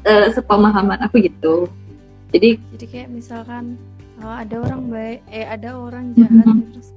[0.04, 1.72] Uh, sepemahaman aku gitu.
[2.36, 3.80] Jadi jadi kayak misalkan
[4.20, 6.72] oh, ada orang baik eh ada orang jahat mm -hmm.
[6.76, 6.90] terus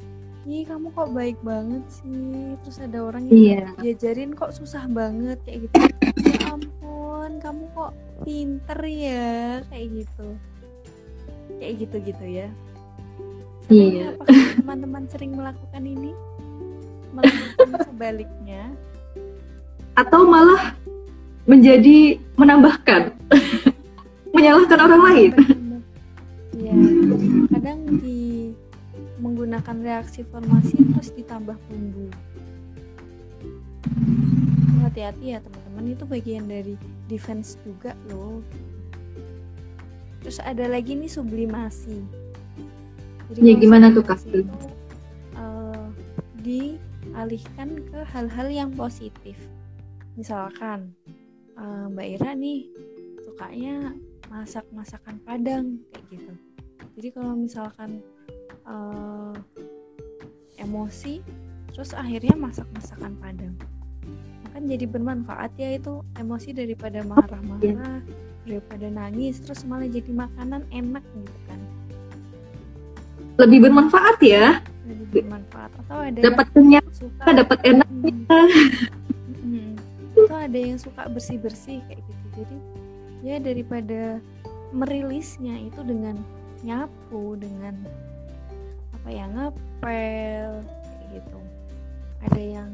[0.47, 2.59] ih kamu kok baik banget sih?
[2.67, 3.71] Terus ada orang yang yeah.
[3.79, 5.75] diajarin kok susah banget kayak gitu.
[6.35, 7.93] Ya ampun kamu kok
[8.27, 9.63] pinter ya?
[9.71, 10.29] Kayak gitu.
[11.63, 12.51] Kayak gitu gitu ya
[13.71, 14.15] iya.
[14.15, 14.61] Yeah.
[14.63, 16.13] teman-teman sering melakukan ini?
[17.15, 18.63] Melakukan sebaliknya?
[19.97, 20.77] Atau malah
[21.47, 23.15] menjadi menambahkan
[24.37, 25.33] menyalahkan orang lain.
[26.57, 26.75] Iya,
[27.57, 28.53] kadang di
[29.23, 32.13] menggunakan reaksi formasi terus ditambah bumbu.
[34.85, 35.95] Hati-hati ya teman-teman.
[35.95, 36.75] Itu bagian dari
[37.09, 38.43] defense juga loh.
[40.21, 42.26] Terus ada lagi nih sublimasi
[43.33, 44.19] jadi ya gimana tuh kak?
[45.35, 45.87] uh,
[46.43, 49.35] dialihkan ke hal-hal yang positif.
[50.15, 50.95] Misalkan
[51.59, 52.71] uh, mbak Ira nih
[53.27, 53.97] sukanya
[54.31, 56.33] masak masakan Padang kayak gitu.
[56.97, 58.01] Jadi kalau misalkan
[58.65, 59.37] uh,
[60.57, 61.21] emosi
[61.71, 63.55] terus akhirnya masak masakan padang.
[64.57, 68.01] Kan jadi bermanfaat ya itu emosi daripada marah-marah
[68.49, 71.46] daripada nangis terus malah jadi makanan enak gitu
[73.37, 74.61] lebih bermanfaat ya.
[74.89, 75.71] Lebih bermanfaat.
[75.85, 77.25] Atau ada dapat kenyang suka?
[77.33, 78.29] dapat enak Hmm.
[79.45, 79.73] Hmm.
[80.17, 82.27] itu ada yang suka bersih bersih kayak gitu.
[82.43, 82.57] Jadi
[83.25, 84.21] ya daripada
[84.73, 86.17] merilisnya itu dengan
[86.65, 87.75] nyapu dengan
[88.97, 91.41] apa ya ngepel kayak gitu.
[92.27, 92.71] Ada yang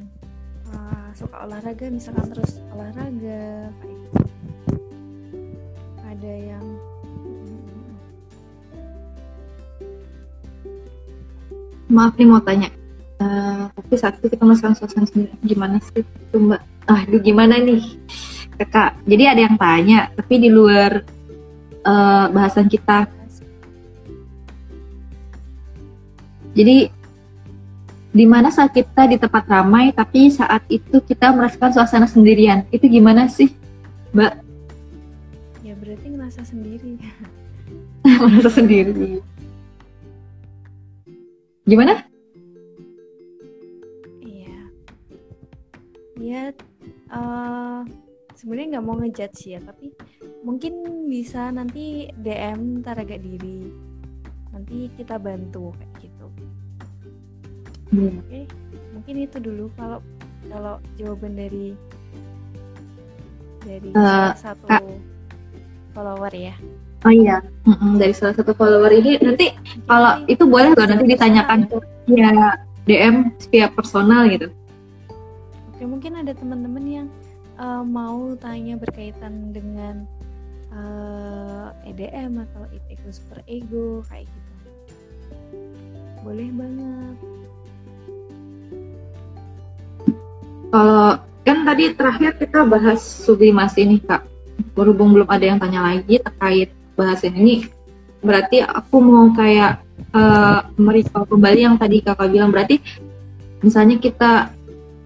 [0.71, 4.23] uh, suka olahraga misalkan terus olahraga kayak gitu.
[6.03, 6.67] Ada yang
[11.93, 12.73] maaf nih mau tanya.
[13.23, 15.31] Eh, tapi saat itu kita merasakan suasana sendiri.
[15.45, 16.61] Gimana sih itu mbak?
[16.89, 17.85] Ah aduh gimana nih?
[18.59, 21.05] Kakak jadi ada yang tanya tapi di luar
[21.85, 23.07] eh, bahasan kita.
[26.53, 26.77] Jadi
[28.13, 32.67] di mana saat kita di tempat ramai tapi saat itu kita merasakan suasana sendirian.
[32.75, 33.53] Itu gimana sih
[34.17, 34.35] mbak?
[35.63, 36.99] Ya berarti ngerasa sendiri.
[38.03, 39.23] Merasa sendiri
[41.67, 42.03] gimana?
[44.23, 44.57] Iya.
[46.19, 46.43] Ya
[47.13, 47.81] eh,
[48.39, 49.95] sebenarnya nggak mau ngejudge ya tapi
[50.43, 53.71] mungkin bisa nanti DM ntar agak diri.
[54.53, 56.27] Nanti kita bantu kayak gitu.
[57.93, 58.41] Oke
[59.03, 59.99] mungkin itu dulu kalau
[60.47, 61.75] kalau jawaban dari
[63.67, 64.79] dari salah satu Kak.
[65.91, 66.55] follower ya
[67.03, 69.55] oh iya Mm-mm, dari salah satu follower ini nanti
[69.87, 72.31] kalau itu boleh loh nanti ditanyakan ya.
[72.35, 72.51] ke
[72.83, 74.51] DM via personal gitu.
[75.71, 77.07] Oke, mungkin ada teman-teman yang
[77.55, 80.03] eh, mau tanya berkaitan dengan
[80.75, 84.51] eh, EDM atau it ego super ego kayak gitu.
[86.27, 87.17] Boleh banget.
[90.73, 91.07] Kalau
[91.47, 94.27] kan tadi terakhir kita bahas sublimasi nih kak.
[94.75, 97.69] Berhubung belum ada yang tanya lagi terkait bahasan ini,
[98.21, 99.83] berarti aku mau kayak
[100.15, 102.51] uh, merecall kembali yang tadi kakak bilang.
[102.51, 102.79] Berarti
[103.65, 104.51] misalnya kita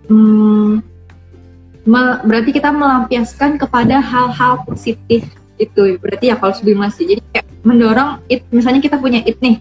[0.09, 0.83] hmm,
[1.87, 5.27] me- berarti kita melampiaskan kepada hal-hal positif
[5.57, 5.83] itu.
[5.99, 7.07] Berarti ya kalau sublimasi.
[7.07, 8.45] Jadi kayak mendorong it.
[8.53, 9.57] Misalnya kita punya it nih,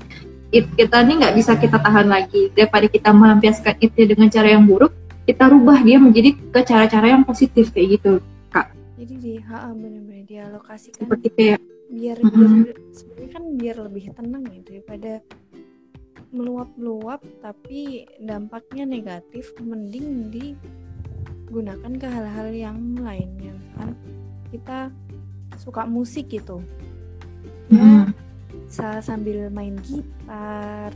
[0.55, 4.63] it kita ini nggak bisa kita tahan lagi daripada kita melampiaskan itnya dengan cara yang
[4.63, 4.95] buruk
[5.26, 8.21] kita rubah dia menjadi ke cara-cara yang positif kayak gitu
[8.95, 11.59] Jadi di ha benar-benar dialokasikan seperti kayak
[11.95, 12.31] biar Mhm.
[12.67, 15.13] biar sebenarnya kan biar lebih tenang ya daripada
[16.29, 23.95] meluap-meluap tapi dampaknya negatif mending digunakan ke hal-hal yang lainnya kan.
[24.51, 24.91] Kita
[25.55, 26.59] suka musik gitu.
[27.71, 28.05] Ya hmm,
[28.67, 30.91] sa- sambil main gitar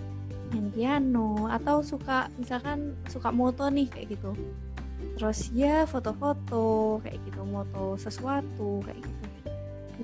[0.51, 4.35] main piano atau suka misalkan suka moto nih kayak gitu.
[5.15, 9.18] Terus ya foto-foto kayak gitu moto sesuatu kayak gitu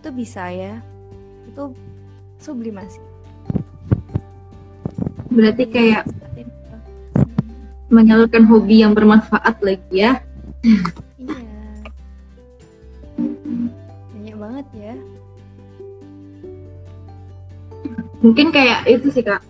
[0.05, 0.77] itu bisa ya.
[1.49, 1.73] Itu
[2.37, 3.15] sublimasi
[5.35, 6.03] berarti kayak
[7.91, 10.23] menyalurkan hobi yang bermanfaat lagi ya.
[10.63, 11.35] Iya.
[14.15, 14.93] Banyak banget ya.
[18.23, 19.43] Mungkin kayak itu sih kak.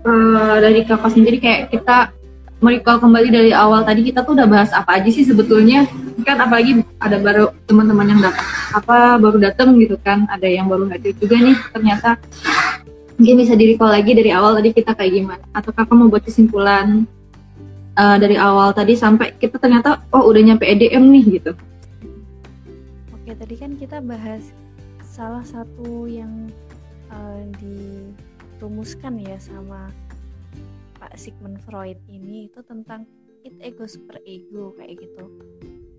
[0.00, 2.14] Eh, dari kakak sendiri kayak kita
[2.60, 5.88] merecall kembali dari awal tadi kita tuh udah bahas apa aja sih sebetulnya.
[6.20, 8.46] Kan apalagi ada baru teman-teman yang datang.
[8.76, 10.28] Apa baru datang gitu kan.
[10.28, 12.20] Ada yang baru hadir juga nih ternyata.
[13.16, 15.44] Mungkin bisa di recall lagi dari awal tadi kita kayak gimana.
[15.56, 17.08] Atau kakak mau buat kesimpulan
[17.96, 21.52] eh, dari awal tadi sampai kita ternyata oh udah nyampe EDM nih gitu.
[23.16, 24.52] Oke, tadi kan kita bahas
[25.00, 26.52] salah satu yang
[27.08, 29.88] eh, dirumuskan ya sama
[31.10, 33.02] Pak Sigmund Freud ini itu tentang
[33.42, 35.26] it ego super ego kayak gitu.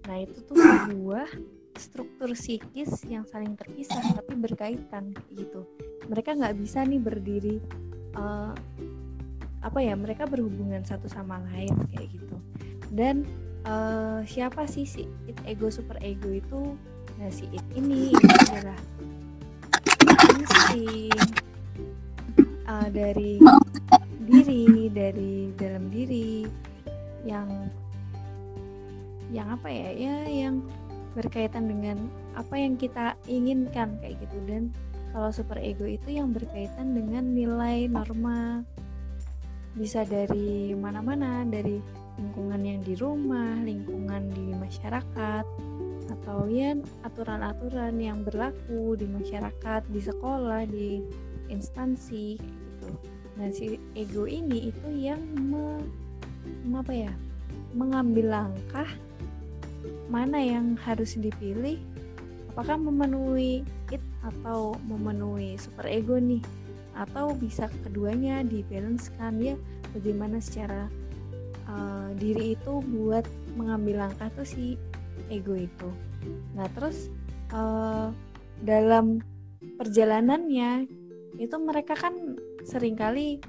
[0.07, 0.55] Nah, itu tuh
[0.88, 1.28] sebuah
[1.76, 5.68] struktur psikis yang saling terpisah tapi berkaitan kayak gitu.
[6.07, 7.59] Mereka nggak bisa nih berdiri
[8.16, 8.53] eh,
[9.59, 9.99] apa ya?
[9.99, 12.38] Mereka berhubungan satu sama lain kayak gitu.
[12.88, 13.28] Dan
[13.68, 16.80] eh, siapa sih si it ego super ego itu?
[17.20, 18.80] Nah, si it ini itu adalah
[20.39, 21.12] insting
[22.64, 23.38] uh, dari
[24.52, 26.43] diri, dari dalam diri
[27.24, 27.47] yang
[29.32, 29.89] yang apa ya?
[29.95, 30.68] Ya yang
[31.16, 34.72] berkaitan dengan apa yang kita inginkan kayak gitu dan
[35.12, 38.64] kalau super ego itu yang berkaitan dengan nilai norma
[39.76, 41.80] bisa dari mana-mana dari
[42.20, 45.45] lingkungan yang di rumah, lingkungan di masyarakat,
[46.12, 46.76] atau ya
[47.08, 50.99] aturan-aturan yang berlaku di masyarakat, di sekolah, di
[51.47, 52.61] instansi.
[53.40, 55.80] Nah, si ego ini itu yang me,
[56.76, 57.14] apa ya?
[57.72, 58.90] mengambil langkah
[60.12, 61.80] mana yang harus dipilih.
[62.52, 63.64] Apakah memenuhi
[63.96, 66.44] it atau memenuhi super ego nih?
[66.92, 69.56] Atau bisa keduanya dibalancekan ya?
[69.96, 70.92] Bagaimana secara
[71.72, 73.24] uh, diri itu buat
[73.56, 74.76] mengambil langkah tuh si
[75.32, 75.90] ego itu.
[76.60, 77.08] Nah terus
[77.56, 78.12] uh,
[78.60, 79.24] dalam
[79.80, 80.92] perjalanannya
[81.40, 83.41] itu mereka kan sering kali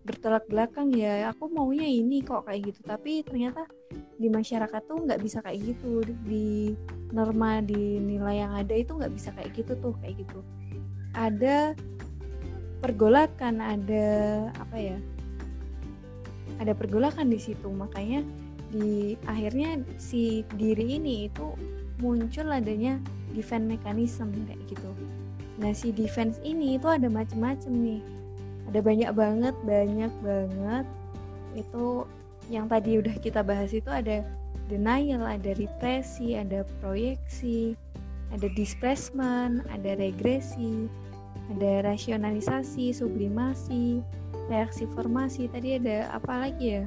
[0.00, 2.80] bertolak belakang ya aku maunya ini kok kayak gitu.
[2.82, 3.68] Tapi ternyata
[4.16, 6.02] di masyarakat tuh nggak bisa kayak gitu.
[6.24, 6.74] Di
[7.12, 10.40] norma di nilai yang ada itu nggak bisa kayak gitu tuh kayak gitu.
[11.12, 11.76] Ada
[12.80, 14.06] pergolakan ada
[14.56, 14.98] apa ya
[16.58, 17.68] ada pergolakan di situ.
[17.68, 18.24] Makanya
[18.70, 21.54] di akhirnya si diri ini itu
[22.00, 22.96] muncul adanya
[23.36, 24.90] defense mechanism kayak gitu.
[25.60, 28.00] Nah si defense ini itu ada macam-macam nih
[28.70, 30.86] ada banyak banget banyak banget.
[31.58, 32.06] Itu
[32.46, 34.22] yang tadi udah kita bahas itu ada
[34.70, 37.74] denial ada represi ada proyeksi
[38.30, 40.86] ada displacement ada regresi
[41.50, 43.98] ada rasionalisasi sublimasi
[44.50, 45.46] reaksi formasi.
[45.46, 46.84] Tadi ada apa lagi ya?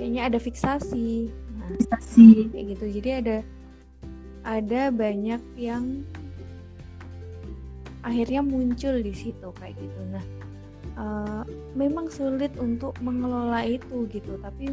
[0.00, 1.32] Kayaknya ada fiksasi.
[1.56, 2.52] Nah, fiksasi.
[2.52, 2.86] kayak gitu.
[3.00, 3.36] Jadi ada
[4.44, 6.04] ada banyak yang
[8.04, 10.00] akhirnya muncul di situ kayak gitu.
[10.12, 10.35] Nah
[10.96, 11.44] uh,
[11.76, 14.40] memang sulit untuk mengelola itu gitu.
[14.40, 14.72] Tapi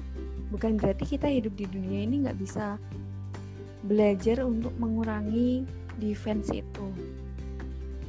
[0.49, 2.79] bukan berarti kita hidup di dunia ini nggak bisa
[3.83, 5.67] belajar untuk mengurangi
[5.99, 6.87] defense itu.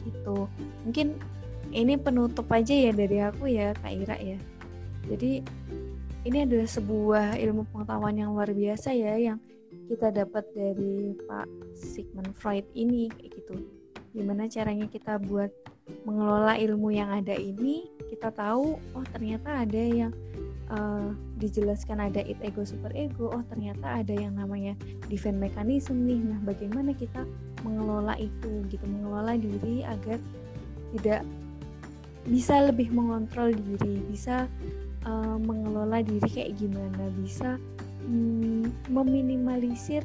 [0.06, 0.48] Gitu.
[0.86, 1.18] Mungkin
[1.74, 4.38] ini penutup aja ya dari aku ya Kak Ira ya.
[5.04, 5.42] Jadi
[6.24, 9.38] ini adalah sebuah ilmu pengetahuan yang luar biasa ya yang
[9.90, 13.60] kita dapat dari Pak Sigmund Freud ini gitu.
[14.14, 15.50] Gimana caranya kita buat
[16.04, 20.12] mengelola ilmu yang ada ini kita tahu oh ternyata ada yang
[20.72, 24.72] uh, dijelaskan ada it ego super ego oh ternyata ada yang namanya
[25.12, 26.20] defense mechanism nih.
[26.20, 27.28] Nah bagaimana kita
[27.64, 30.16] mengelola itu gitu mengelola diri agar
[30.96, 31.20] tidak
[32.24, 34.48] bisa lebih mengontrol diri bisa
[35.04, 37.60] uh, mengelola diri kayak gimana bisa
[38.08, 40.00] mm, meminimalisir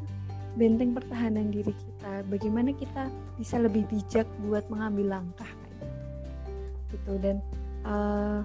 [0.60, 2.28] benteng pertahanan diri kita.
[2.28, 3.08] Bagaimana kita
[3.40, 5.48] bisa lebih bijak buat mengambil langkah
[6.92, 7.42] gitu dan
[7.86, 8.42] uh,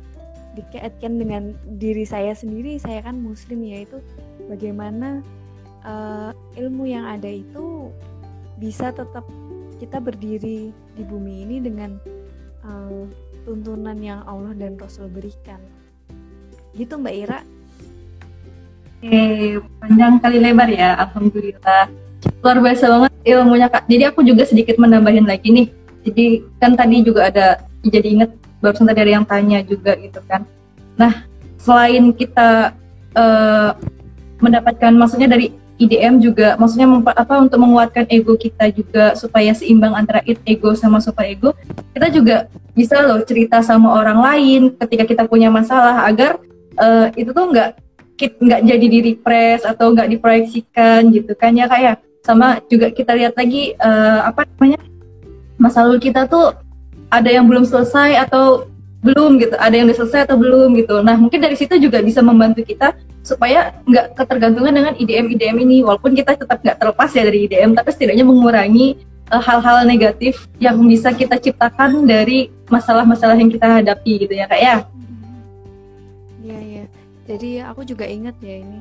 [0.55, 1.43] dikaitkan dengan
[1.81, 3.99] diri saya sendiri saya kan muslim ya itu
[4.47, 5.21] bagaimana
[5.83, 7.91] uh, ilmu yang ada itu
[8.63, 9.27] bisa tetap
[9.83, 11.99] kita berdiri di bumi ini dengan
[12.63, 13.05] uh,
[13.43, 15.59] tuntunan yang Allah dan Rasul berikan
[16.75, 17.41] gitu Mbak Ira
[19.05, 21.93] Oke, panjang kali lebar ya, Alhamdulillah.
[22.41, 23.85] Luar biasa banget ilmunya Kak.
[23.85, 25.69] Jadi aku juga sedikit menambahin lagi nih.
[26.09, 27.61] Jadi kan tadi juga ada,
[27.91, 28.31] jadi inget
[28.65, 30.49] barusan tadi ada yang tanya juga gitu kan.
[30.97, 31.27] Nah,
[31.61, 32.73] selain kita
[33.17, 33.71] uh,
[34.41, 36.87] mendapatkan, maksudnya dari IDM juga, maksudnya
[37.19, 41.51] apa untuk menguatkan ego kita juga supaya seimbang antara ego sama super ego,
[41.93, 42.47] kita juga
[42.79, 46.39] bisa loh cerita sama orang lain ketika kita punya masalah agar
[46.79, 47.71] uh, itu tuh nggak
[48.19, 52.23] nggak jadi di repress atau nggak diproyeksikan gitu kan ya kayak ya.
[52.23, 54.81] sama juga kita lihat lagi uh, apa namanya
[55.59, 56.55] masa lalu kita tuh
[57.15, 58.67] ada yang belum selesai atau
[59.05, 61.05] belum gitu ada yang selesai atau belum gitu.
[61.05, 65.77] Nah mungkin dari situ juga bisa membantu kita supaya nggak ketergantungan dengan IDM IDM ini.
[65.85, 68.97] Walaupun kita tetap nggak terlepas ya dari IDM tapi setidaknya mengurangi
[69.29, 74.49] eh, hal-hal uh, negatif yang bisa kita ciptakan dari masalah-masalah yang kita hadapi gitu ya
[74.49, 74.77] kak ya?
[76.41, 76.85] Iya ya.
[77.29, 78.81] Jadi aku juga ingat ya ini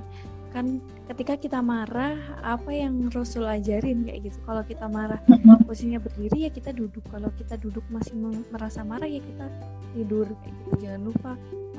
[0.53, 0.77] kan
[1.09, 2.13] ketika kita marah
[2.45, 4.05] apa yang Rasul ajarin?
[4.05, 4.37] Kayak gitu.
[4.45, 5.19] Kalau kita marah
[5.65, 7.01] posisinya berdiri ya kita duduk.
[7.09, 8.13] Kalau kita duduk masih
[8.53, 9.49] merasa marah ya kita
[9.97, 10.29] tidur.
[10.29, 10.69] Kayak gitu.
[10.85, 11.31] Jangan lupa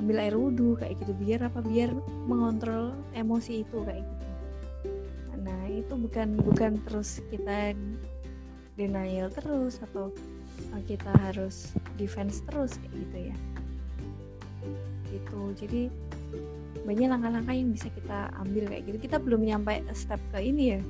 [0.03, 1.15] ambil air wudhu kayak gitu.
[1.15, 1.63] Biar apa?
[1.63, 1.95] Biar
[2.27, 4.27] mengontrol emosi itu kayak gitu.
[5.39, 7.79] Nah itu bukan bukan terus kita
[8.75, 10.11] denial terus atau
[10.91, 13.37] kita harus defense terus kayak gitu ya.
[15.15, 15.41] Gitu.
[15.63, 15.83] Jadi
[16.85, 18.99] banyak langkah-langkah yang bisa kita ambil kayak gitu.
[19.09, 20.81] Kita belum nyampe step ke ini ya.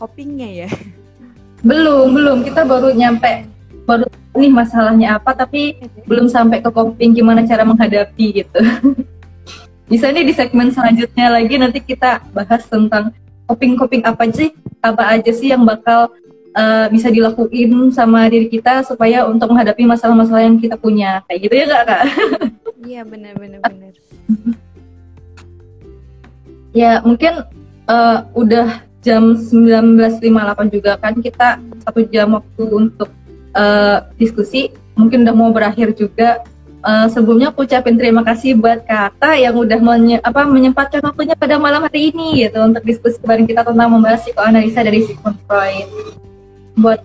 [0.00, 0.68] Copingnya ya.
[1.60, 2.38] Belum belum.
[2.42, 3.44] Kita baru nyampe
[3.84, 5.76] baru nih masalahnya apa tapi
[6.08, 8.60] belum sampai ke coping gimana cara menghadapi gitu.
[9.92, 13.12] Bisa nih di segmen selanjutnya lagi nanti kita bahas tentang
[13.44, 16.08] coping-coping apa sih apa aja sih yang bakal
[16.56, 21.20] uh, bisa dilakuin sama diri kita supaya untuk menghadapi masalah-masalah yang kita punya.
[21.28, 22.04] Kayak gitu ya kak?
[22.84, 23.96] Iya benar benar benar
[26.74, 27.46] ya mungkin
[27.86, 33.12] uh, udah jam 19.58 juga kan kita satu jam waktu untuk
[33.52, 36.40] uh, diskusi mungkin udah mau berakhir juga
[36.84, 41.56] uh, sebelumnya aku ucapin terima kasih buat Kata yang udah menye apa, menyempatkan waktunya pada
[41.56, 45.88] malam hari ini gitu untuk diskusi bareng kita tentang membahas psikoanalisa dari Sigmund Freud.
[46.74, 47.00] buat.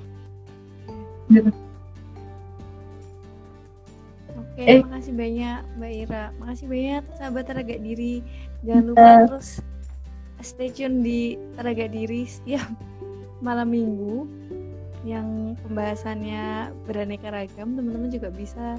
[4.60, 4.84] Oke, Eh.
[4.84, 6.24] makasih banyak Mbak Ira.
[6.36, 8.20] Makasih banyak sahabat Teraga Diri.
[8.60, 9.20] Jangan lupa Iya.
[9.24, 9.50] terus
[10.42, 11.20] stay tune di
[11.56, 12.68] Teraga Diri setiap
[13.48, 14.28] malam minggu
[15.08, 17.72] yang pembahasannya beraneka ragam.
[17.72, 18.76] Teman-teman juga bisa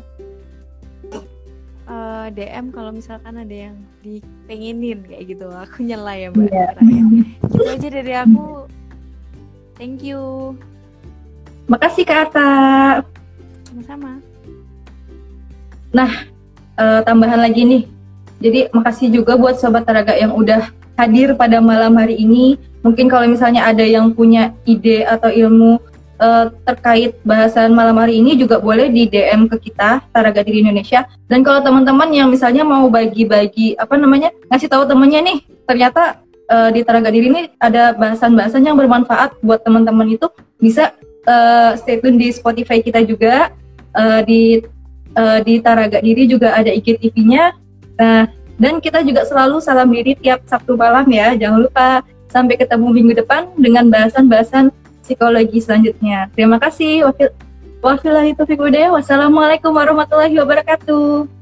[1.89, 5.49] eh, DM kalau misalkan ada yang dipengenin kayak gitu.
[5.49, 6.61] Aku nyela ya Mbak Iya.
[6.69, 7.03] Ira ya.
[7.41, 8.69] Gitu aja dari aku.
[9.75, 10.53] Thank you.
[11.67, 12.53] Makasih Kak Ata.
[13.65, 14.21] Sama-sama.
[16.81, 17.83] Eh, tambahan lagi nih.
[18.41, 22.57] Jadi makasih juga buat sobat Taraga yang udah hadir pada malam hari ini.
[22.81, 25.77] Mungkin kalau misalnya ada yang punya ide atau ilmu
[26.17, 31.05] eh, terkait bahasan malam hari ini juga boleh di DM ke kita Taraga Diri Indonesia.
[31.29, 35.39] Dan kalau teman-teman yang misalnya mau bagi-bagi apa namanya ngasih tahu temennya nih,
[35.69, 40.97] ternyata eh, di Taraga Diri ini ada bahasan-bahasan yang bermanfaat buat teman-teman itu bisa
[41.29, 43.53] eh, stay tune di Spotify kita juga
[43.93, 44.41] eh, di
[45.17, 47.55] eh, di Taraga Diri juga ada IGTV-nya.
[48.01, 48.25] Nah,
[48.61, 51.33] dan kita juga selalu salam diri tiap Sabtu malam ya.
[51.33, 54.69] Jangan lupa sampai ketemu minggu depan dengan bahasan-bahasan
[55.01, 56.29] psikologi selanjutnya.
[56.37, 57.09] Terima kasih.
[57.09, 57.33] Wafil
[57.81, 58.61] Wafillahi taufiq.
[58.93, 61.40] Wassalamualaikum warahmatullahi wabarakatuh.